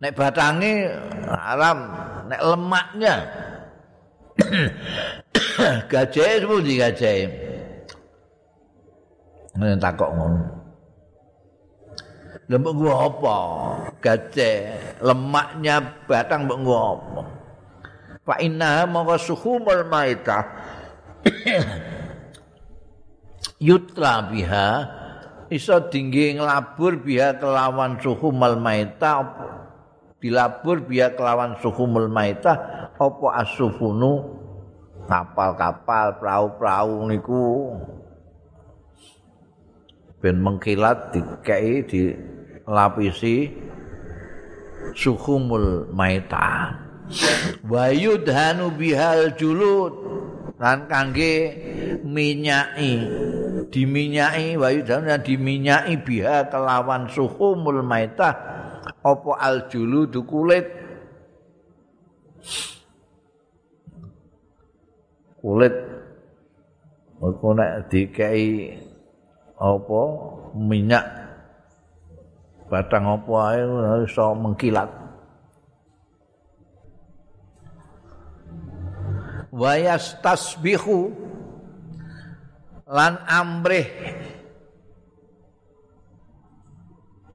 nek 0.00 0.12
batangnya 0.16 0.96
haram 1.28 1.78
nek 2.24 2.40
lemaknya 2.40 3.14
gajah 5.92 6.28
itu 6.40 6.56
di 6.64 6.72
gajah 6.80 7.12
ini 9.58 9.74
takut 9.82 10.10
ngono. 10.14 10.42
Lemak 12.50 12.72
gua 12.74 12.94
apa? 13.06 13.38
Gajah 14.02 14.54
lemaknya 15.02 15.82
batang 16.06 16.46
mbak 16.46 16.58
gua 16.66 16.78
apa? 16.98 17.22
Pak 18.26 18.38
Inna 18.42 18.86
mau 18.86 19.10
suhu 19.18 19.58
maitah. 19.62 20.44
Yutra 23.66 24.30
biha 24.30 24.68
iso 25.50 25.76
tinggi 25.90 26.38
ngelabur 26.38 27.02
biha 27.02 27.36
kelawan 27.36 27.98
suhu 27.98 28.30
maita 28.32 29.20
dilabur 30.22 30.86
biha 30.86 31.12
kelawan 31.18 31.58
suhu 31.58 31.84
maita 31.90 32.54
apa 32.94 33.26
asufunu 33.42 34.40
kapal-kapal 35.10 36.16
perahu-perahu 36.22 36.94
niku 37.10 37.42
ben 40.20 40.36
mengkilat 40.40 41.16
dikei 41.16 41.84
dilapisi 41.88 43.50
suhumul 44.92 45.88
maita 45.90 46.76
wa 47.66 47.88
yudhanu 47.90 48.70
bihal 48.76 49.32
julud 49.34 49.92
lan 50.60 50.86
kangge 50.86 51.56
minyai 52.04 52.92
diminyai 53.72 54.60
wa 54.60 54.68
yudhanu 54.68 55.16
diminyai 55.24 55.96
biha 56.04 56.52
kelawan 56.52 57.08
suhumul 57.08 57.80
maita 57.80 58.60
apa 59.00 59.32
al 59.40 59.68
julud 59.72 60.12
kulit? 60.28 60.66
Kulit. 65.40 65.74
Iku 67.20 67.48
nek 67.52 67.88
dikei 67.92 68.76
apa? 69.60 70.02
Minyak. 70.56 71.04
Batang 72.72 73.04
apa 73.20 73.32
ae? 73.52 73.60
Iso 74.08 74.32
mengkilat. 74.32 74.88
Wayas 79.52 80.16
tasbihu 80.24 81.12
lan 82.88 83.20
amrih. 83.28 83.86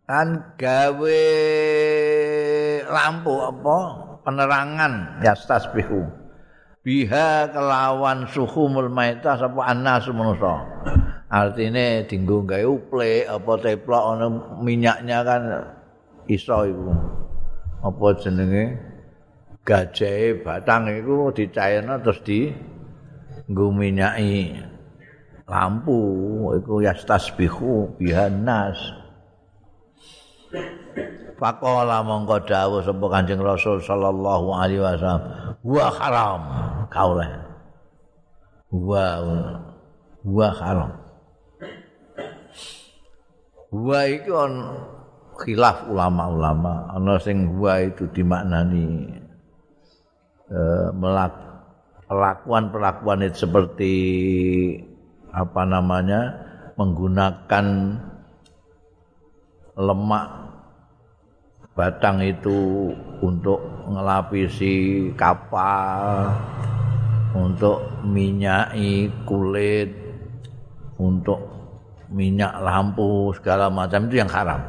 Kan 0.09 0.57
gawe 0.57 1.23
lampu 2.89 3.33
apa? 3.41 3.77
Penerangan. 4.25 5.21
Ya 5.21 5.37
tasbihu 5.37 6.24
biha 6.85 7.49
kelawan 7.49 8.29
suhumul 8.29 8.93
maita 8.93 9.41
sapa 9.41 9.65
annas 9.65 10.05
manusa 10.13 10.61
artine 11.33 12.05
dinggo 12.05 12.45
gawe 12.45 12.61
uple 12.61 13.25
apa 13.25 13.51
teplok 13.57 14.03
ana 14.13 14.27
minyaknya 14.61 15.25
kan 15.25 15.41
iso 16.29 16.65
iku. 16.65 16.93
Apa 17.85 18.05
jenenge? 18.17 18.65
Gajahe 19.65 20.45
batang 20.45 20.93
iku 20.93 21.33
dicairno 21.33 21.97
terus 22.05 22.21
di 22.21 22.53
nggo 23.49 23.73
minyaki 23.73 24.61
lampu 25.49 25.97
iku 26.53 26.85
yastasbihu 26.85 27.97
biha 27.97 28.29
nas 28.29 28.77
Pakola 31.35 31.99
mongko 31.99 32.47
dawuh 32.47 32.79
sapa 32.79 33.05
Kanjeng 33.11 33.43
Rasul 33.43 33.83
sallallahu 33.83 34.55
alaihi 34.55 34.79
wasallam 34.79 35.23
wa 35.67 35.85
haram. 35.91 36.41
Kauleh 36.87 37.27
wa 38.71 39.05
wa 40.23 40.47
haram. 40.55 40.91
Wa 43.75 43.99
iki 44.07 44.31
on 44.31 44.53
khilaf 45.35 45.91
ulama-ulama. 45.91 46.95
Ana 46.95 47.19
sing 47.19 47.59
wa 47.59 47.83
itu 47.83 48.07
dimaknani 48.15 49.11
eh, 50.47 50.87
perlakuan-perlakuan 52.07 53.27
itu 53.27 53.43
seperti 53.43 53.93
apa 55.35 55.67
namanya 55.67 56.31
menggunakan 56.79 57.65
lemak 59.75 60.44
batang 61.75 62.23
itu 62.23 62.89
untuk 63.19 63.59
ngelapisi 63.91 65.11
kapal, 65.19 66.31
untuk 67.35 67.83
minyaki 68.07 69.11
kulit, 69.27 69.91
untuk 70.95 71.43
minyak 72.07 72.55
lampu 72.63 73.35
segala 73.35 73.67
macam 73.67 74.07
itu 74.07 74.23
yang 74.23 74.31
haram. 74.31 74.63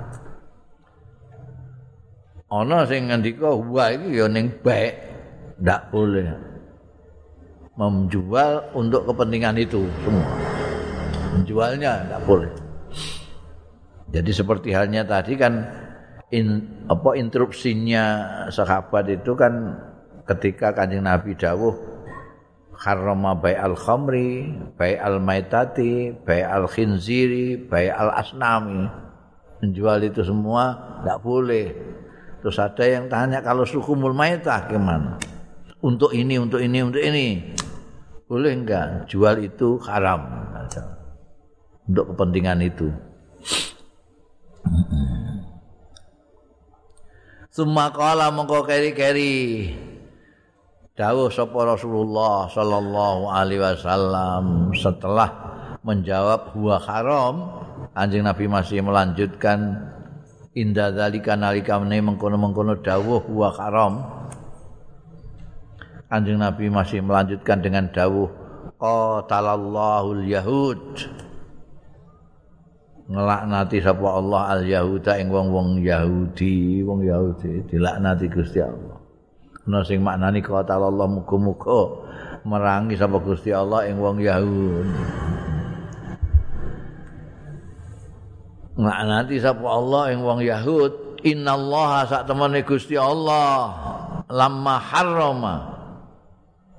Ana 2.50 2.82
sing 2.90 3.06
ngendika 3.10 3.54
wa 3.54 3.86
iki 3.90 4.18
ya 4.18 4.26
ning 4.26 4.50
baik, 4.62 4.94
ndak 5.62 5.90
boleh 5.94 6.30
menjual 7.78 8.72
untuk 8.74 9.06
kepentingan 9.06 9.62
itu 9.62 9.86
semua. 10.02 10.30
Menjualnya 11.38 12.06
ndak 12.10 12.22
boleh. 12.26 12.50
Jadi 14.10 14.30
seperti 14.32 14.72
halnya 14.72 15.02
tadi 15.04 15.34
kan 15.36 15.85
in, 16.36 16.48
apa 16.92 17.16
interupsinya 17.16 18.04
sahabat 18.52 19.08
itu 19.08 19.32
kan 19.32 19.80
ketika 20.28 20.76
kanjeng 20.76 21.08
Nabi 21.08 21.32
dawuh 21.32 21.96
harrama 22.76 23.32
bai 23.32 23.56
al 23.56 23.72
khamri, 23.72 24.52
bai 24.76 25.00
al 25.00 25.16
maitati, 25.18 26.12
bai 26.12 26.44
al 26.44 26.68
khinziri, 26.68 27.56
bai 27.56 27.88
al 27.88 28.12
asnami. 28.12 28.84
Menjual 29.64 30.04
itu 30.04 30.20
semua 30.20 30.76
tidak 31.00 31.18
boleh. 31.24 31.72
Terus 32.44 32.60
ada 32.60 32.84
yang 32.84 33.08
tanya 33.08 33.40
kalau 33.40 33.64
suku 33.64 33.96
maitah 33.96 34.68
gimana? 34.68 35.16
Untuk 35.80 36.12
ini, 36.12 36.36
untuk 36.36 36.60
ini, 36.60 36.78
untuk 36.84 37.00
ini. 37.00 37.56
Boleh 38.28 38.52
enggak? 38.52 39.08
Jual 39.08 39.40
itu 39.40 39.80
haram. 39.88 40.20
Untuk 41.88 42.12
kepentingan 42.12 42.58
itu. 42.60 42.90
Kala 47.64 48.28
mongko 48.28 48.68
keri-keri. 48.68 49.72
Dawuh 50.96 51.32
sapa 51.32 51.76
Rasulullah 51.76 52.48
sallallahu 52.48 53.32
alaihi 53.32 53.60
wasallam 53.60 54.72
setelah 54.76 55.28
menjawab 55.80 56.52
huwa 56.56 56.76
haram, 56.80 57.34
anjing 57.96 58.24
Nabi 58.24 58.48
masih 58.48 58.80
melanjutkan 58.80 59.88
inda 60.56 60.92
zalika 60.92 61.36
nalika 61.36 61.80
mengkono-mengkono 61.80 62.80
dawuh 62.80 63.24
huwa 63.24 63.48
haram. 63.56 64.04
Anjing 66.12 66.40
Nabi 66.40 66.68
masih 66.68 67.00
melanjutkan 67.04 67.60
dengan 67.60 67.88
dawuh 67.92 68.28
qatalallahu 68.80 70.24
al-yahud. 70.24 70.80
Ngelaknati 73.06 73.78
sapa 73.82 74.06
Allah 74.18 74.42
al 74.58 74.62
Yahuda 74.66 75.18
ing 75.22 75.30
wong-wong 75.30 75.78
Yahudi, 75.82 76.82
wong 76.82 77.06
Yahudi 77.06 77.62
dilaknati 77.70 78.26
Gusti 78.26 78.58
Allah. 78.58 78.98
Ana 79.66 79.82
sing 79.82 80.02
maknani 80.02 80.42
kata 80.42 80.78
Allah 80.78 81.06
muga-muga 81.10 82.06
merangi 82.46 82.94
sapa 82.98 83.18
Gusti 83.22 83.50
Allah 83.50 83.86
ing 83.86 83.98
wong 83.98 84.18
Yahudi. 84.22 84.94
Ngelaknati 88.76 89.36
sapa 89.40 89.66
Allah 89.66 90.02
ing 90.12 90.20
wong 90.20 90.40
Yahud, 90.42 91.22
innallaha 91.22 92.06
sak 92.10 92.22
temene 92.28 92.60
Gusti 92.66 92.98
Allah 92.98 93.72
lamma 94.26 94.74
harrama 94.82 95.56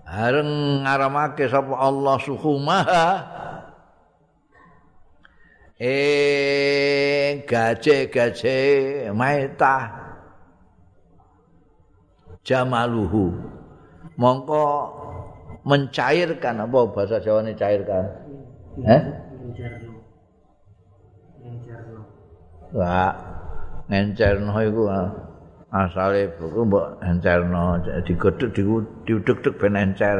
Hareng 0.07 0.88
ngaramake 0.88 1.51
sapa 1.51 1.75
Allah 1.75 2.15
suhumaha 2.23 3.07
eh 5.78 7.45
gaje-gaje 7.45 8.57
maita 9.13 9.75
jamaluhu. 12.47 13.38
Mongko 14.17 14.65
mencairkan 15.67 16.63
apa 16.63 16.80
bahasa 16.89 17.21
Jawa 17.21 17.45
ini 17.45 17.53
cairkan? 17.53 18.05
Eh? 18.82 19.01
Wah, 22.73 23.13
ngencerno 23.86 24.57
iku 24.63 24.84
ah, 24.89 25.07
asale 25.71 26.34
buku 26.36 26.65
mbok 26.65 26.86
encerno 27.03 27.80
digedhek 28.07 28.49
diudek-udek 28.55 29.53
ben 29.61 29.75
encer. 29.78 30.17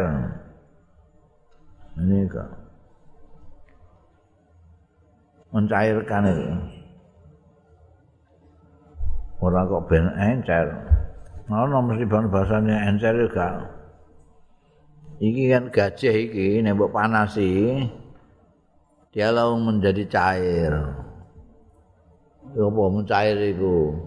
Ini 1.98 2.30
kok. 2.30 2.50
Mencairkan 5.52 6.24
itu. 6.28 6.48
Orang 9.38 9.70
kok 9.70 9.86
ben 9.88 10.06
encer. 10.18 10.66
Ono 11.48 11.78
mesti 11.80 12.04
bahasanya 12.10 12.92
encer 12.92 13.14
juga. 13.16 13.78
Iki 15.18 15.44
kan 15.50 15.64
gajah 15.74 16.16
iki 16.16 16.62
nembok 16.62 16.94
panasi. 16.94 17.82
Dia 19.14 19.34
lalu 19.34 19.56
menjadi 19.74 20.04
cair. 20.10 20.74
Ya 22.54 22.64
apa 22.64 22.84
mencair 22.92 23.38
itu? 23.40 23.98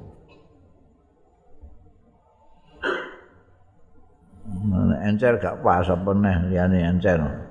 Encer 5.01 5.38
gak 5.41 5.62
pas 5.64 5.86
apa 5.88 6.11
nih 6.14 6.36
liyane 6.53 6.78
encer. 6.84 7.49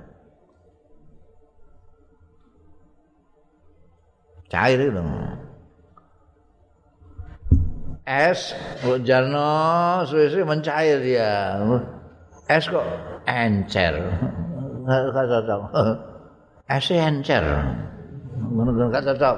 Cair 4.49 4.81
itu 4.81 5.01
es 8.09 8.57
hujanno 8.81 10.01
suwe-suwe 10.09 10.41
mencair 10.41 10.97
dia 11.05 11.61
es 12.49 12.65
kok 12.65 12.81
encer. 13.29 13.93
Enggak 14.89 15.29
cocok. 15.29 15.61
Es 16.65 16.89
encer. 16.89 17.45
Ngono 18.49 18.89
enggak 18.89 19.05
cocok. 19.05 19.37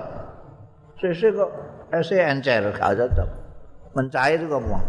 Suwe 1.04 1.30
kok 1.36 1.52
es 1.92 2.08
encer 2.16 2.72
enggak 2.72 2.96
cocok. 2.96 3.30
Mencair 3.92 4.40
kok 4.48 4.64
apa 4.64 4.80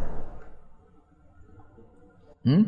hmm? 2.47 2.63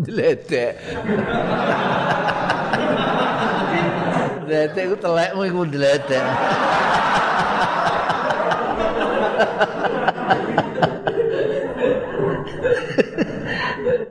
Diledek. 0.00 0.72
Diledek 4.44 4.84
ku 4.92 4.96
telekmu 5.00 5.42
iku 5.48 5.64
diledek. 5.64 6.24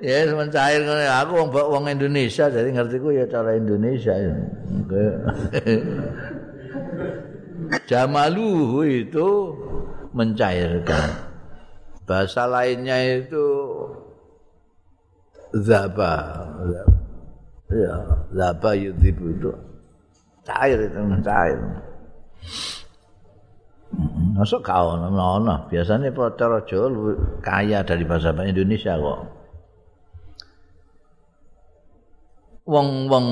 ya 0.04 0.28
semen 0.28 0.50
cair 0.52 0.84
ngene 0.84 1.08
aku 1.08 1.32
wong 1.40 1.50
wong 1.54 1.86
Indonesia 1.88 2.52
jadi 2.52 2.70
ngerti 2.76 2.98
ku 3.00 3.14
ya 3.14 3.30
cara 3.30 3.54
Indonesia 3.54 4.14
ya. 4.18 4.34
Jamaluhu 7.90 8.84
itu 8.90 9.28
mencairkan. 10.18 11.10
Bahasa 12.04 12.50
lainnya 12.50 13.00
itu 13.22 13.46
zaba. 15.56 16.46
Ya, 17.74 17.96
zaba 18.36 18.76
yudzibu 18.78 19.34
itu 19.34 19.52
cair 20.44 20.78
itu 20.80 21.00
cair. 21.24 21.60
Masuk 24.34 24.66
kau 24.66 24.98
nono. 24.98 25.70
Biasanya 25.70 26.10
cara 26.34 26.58
Jawa 26.66 26.90
kaya 27.46 27.86
dari 27.86 28.04
bahasa 28.04 28.34
Indonesia 28.42 28.98
kok. 28.98 29.20
Wong-wong 32.64 33.28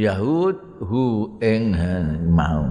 Yahud 0.00 0.56
hu 0.82 1.36
ing 1.44 1.76
mau. 2.32 2.64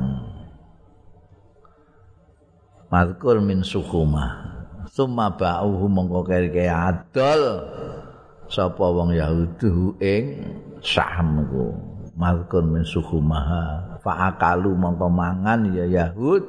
Mazkur 2.90 3.42
min 3.42 3.62
sukhuma. 3.62 4.54
Summa 4.94 5.34
ba'uhu 5.34 5.90
mongko 5.90 6.22
kere 6.28 6.70
adol 6.70 7.66
sapa 8.46 8.86
wong 8.86 9.18
Yahudi 9.18 9.68
hu 9.70 9.98
ing 9.98 10.26
saham 10.86 11.42
ku. 12.14 12.20
Mazkur 12.22 12.64
min 12.64 12.86
sukhuma. 12.86 13.42
Fa'akalu 14.06 14.78
mongko 14.78 15.10
mangan 15.10 15.66
ya 15.74 15.86
Yahud. 15.90 16.46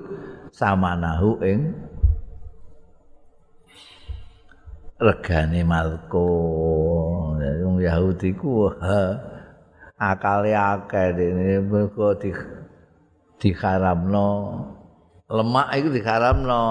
samanahu 0.55 1.43
ing 1.43 1.75
regane 5.03 5.67
malko 5.67 6.27
wong 7.35 7.83
Yahudi 7.83 8.31
ku 8.39 8.71
akale 9.99 10.55
akeh 10.55 11.11
dene 11.19 11.59
mergo 11.59 12.15
di 12.15 12.31
diharamno 13.43 14.31
lemak 15.27 15.75
iku 15.75 15.89
diharamno 15.91 16.63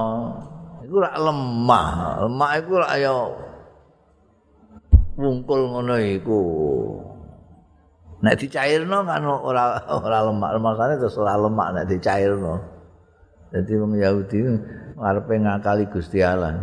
iku 0.87 1.03
ora 1.03 1.11
lemah 1.19 1.87
lemak 2.23 2.51
iku 2.63 2.69
ora 2.79 2.95
ya 2.95 3.13
wungkul 5.19 5.59
ngono 5.75 5.99
iku 5.99 6.41
nek 8.23 8.39
dicairno 8.39 9.03
kan 9.03 9.21
ora 9.27 9.83
ora 9.91 10.19
lemak 10.23 10.51
lemakane 10.55 10.93
terus 10.95 11.19
ora 11.19 11.35
lemak 11.35 11.69
nek 11.75 11.87
dicairno 11.91 12.73
Jadi 13.53 13.77
wong 13.77 14.01
Yahudi 14.01 14.49
ngarepe 14.97 15.33
ngakali 15.45 15.85
Gusti 15.93 16.25
Allah. 16.25 16.57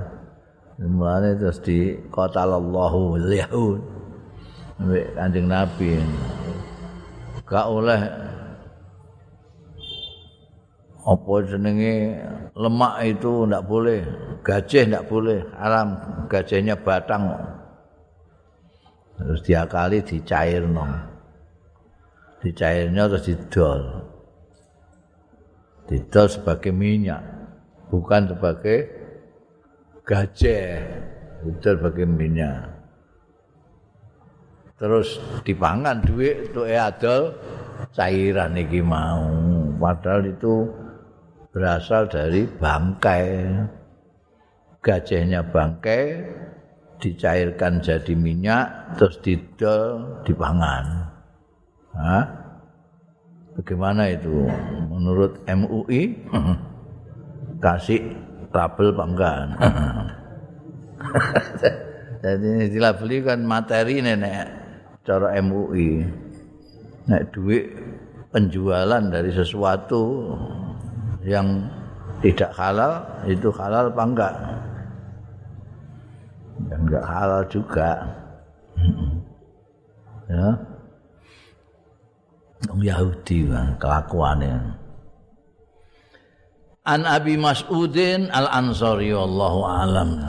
Mulane 0.83 1.39
terus 1.39 1.63
di 1.63 1.95
kota 2.11 2.43
Allahu 2.43 3.15
Yahud. 3.31 3.79
Mbek 4.83 5.15
Kanjeng 5.15 5.47
Nabi. 5.47 6.03
Gak 7.47 7.67
oleh 7.71 8.01
apa 11.01 11.35
jenenge 11.47 11.95
lemak 12.59 12.95
itu 13.07 13.47
ndak 13.47 13.67
boleh, 13.71 14.03
gajah 14.43 14.85
ndak 14.91 15.07
boleh, 15.07 15.47
haram 15.63 15.95
gajahnya 16.27 16.75
batang. 16.75 17.39
Terus 19.15 19.47
diakali 19.47 20.03
dicairno. 20.03 21.10
Dicairnya 22.41 23.05
terus 23.05 23.25
didol. 23.29 23.83
didol 25.91 26.31
sebagai 26.31 26.71
minyak 26.71 27.21
bukan 27.91 28.31
sebagai 28.33 28.79
gajah. 30.07 30.81
Didol 31.45 31.75
sebagai 31.77 32.07
minyak. 32.09 32.71
Terus 34.81 35.21
dipangan 35.45 36.01
duit 36.01 36.49
untuk 36.49 36.71
adol 36.71 37.37
cairan 37.93 38.57
iki 38.57 38.81
mau. 38.81 39.29
Padahal 39.77 40.25
itu 40.25 40.65
berasal 41.53 42.09
dari 42.09 42.49
bangkai. 42.49 43.29
Gajahnya 44.81 45.45
bangkai 45.45 46.25
dicairkan 47.01 47.85
jadi 47.85 48.13
minyak 48.17 48.97
terus 48.97 49.21
didol 49.25 50.21
dipangan 50.25 51.10
Hah? 51.95 52.25
Bagaimana 53.59 54.09
itu 54.09 54.47
menurut 54.89 55.43
MUI? 55.45 56.17
Kasih 57.61 58.01
label 58.55 58.89
banggaan. 58.95 59.49
Jadi 62.25 62.69
dilabeli 62.69 63.25
kan 63.25 63.41
materi 63.45 64.05
nenek 64.05 64.49
cara 65.05 65.37
MUI. 65.41 66.05
Nek 67.09 67.33
duit 67.35 67.75
penjualan 68.31 69.03
dari 69.11 69.31
sesuatu 69.35 70.37
yang 71.27 71.67
tidak 72.21 72.53
halal 72.55 73.03
itu 73.27 73.49
halal 73.51 73.91
apa 73.91 74.03
enggak? 74.05 74.35
enggak 76.71 77.05
halal 77.05 77.43
juga. 77.49 77.91
ya. 80.31 80.70
Wong 82.69 82.85
Yahudi 82.85 83.49
kelakuane. 83.81 84.77
An 86.85 87.09
Abi 87.09 87.41
Mas'udin 87.41 88.29
Al 88.29 88.53
Ansari 88.53 89.17
wallahu 89.17 89.65
alam. 89.65 90.29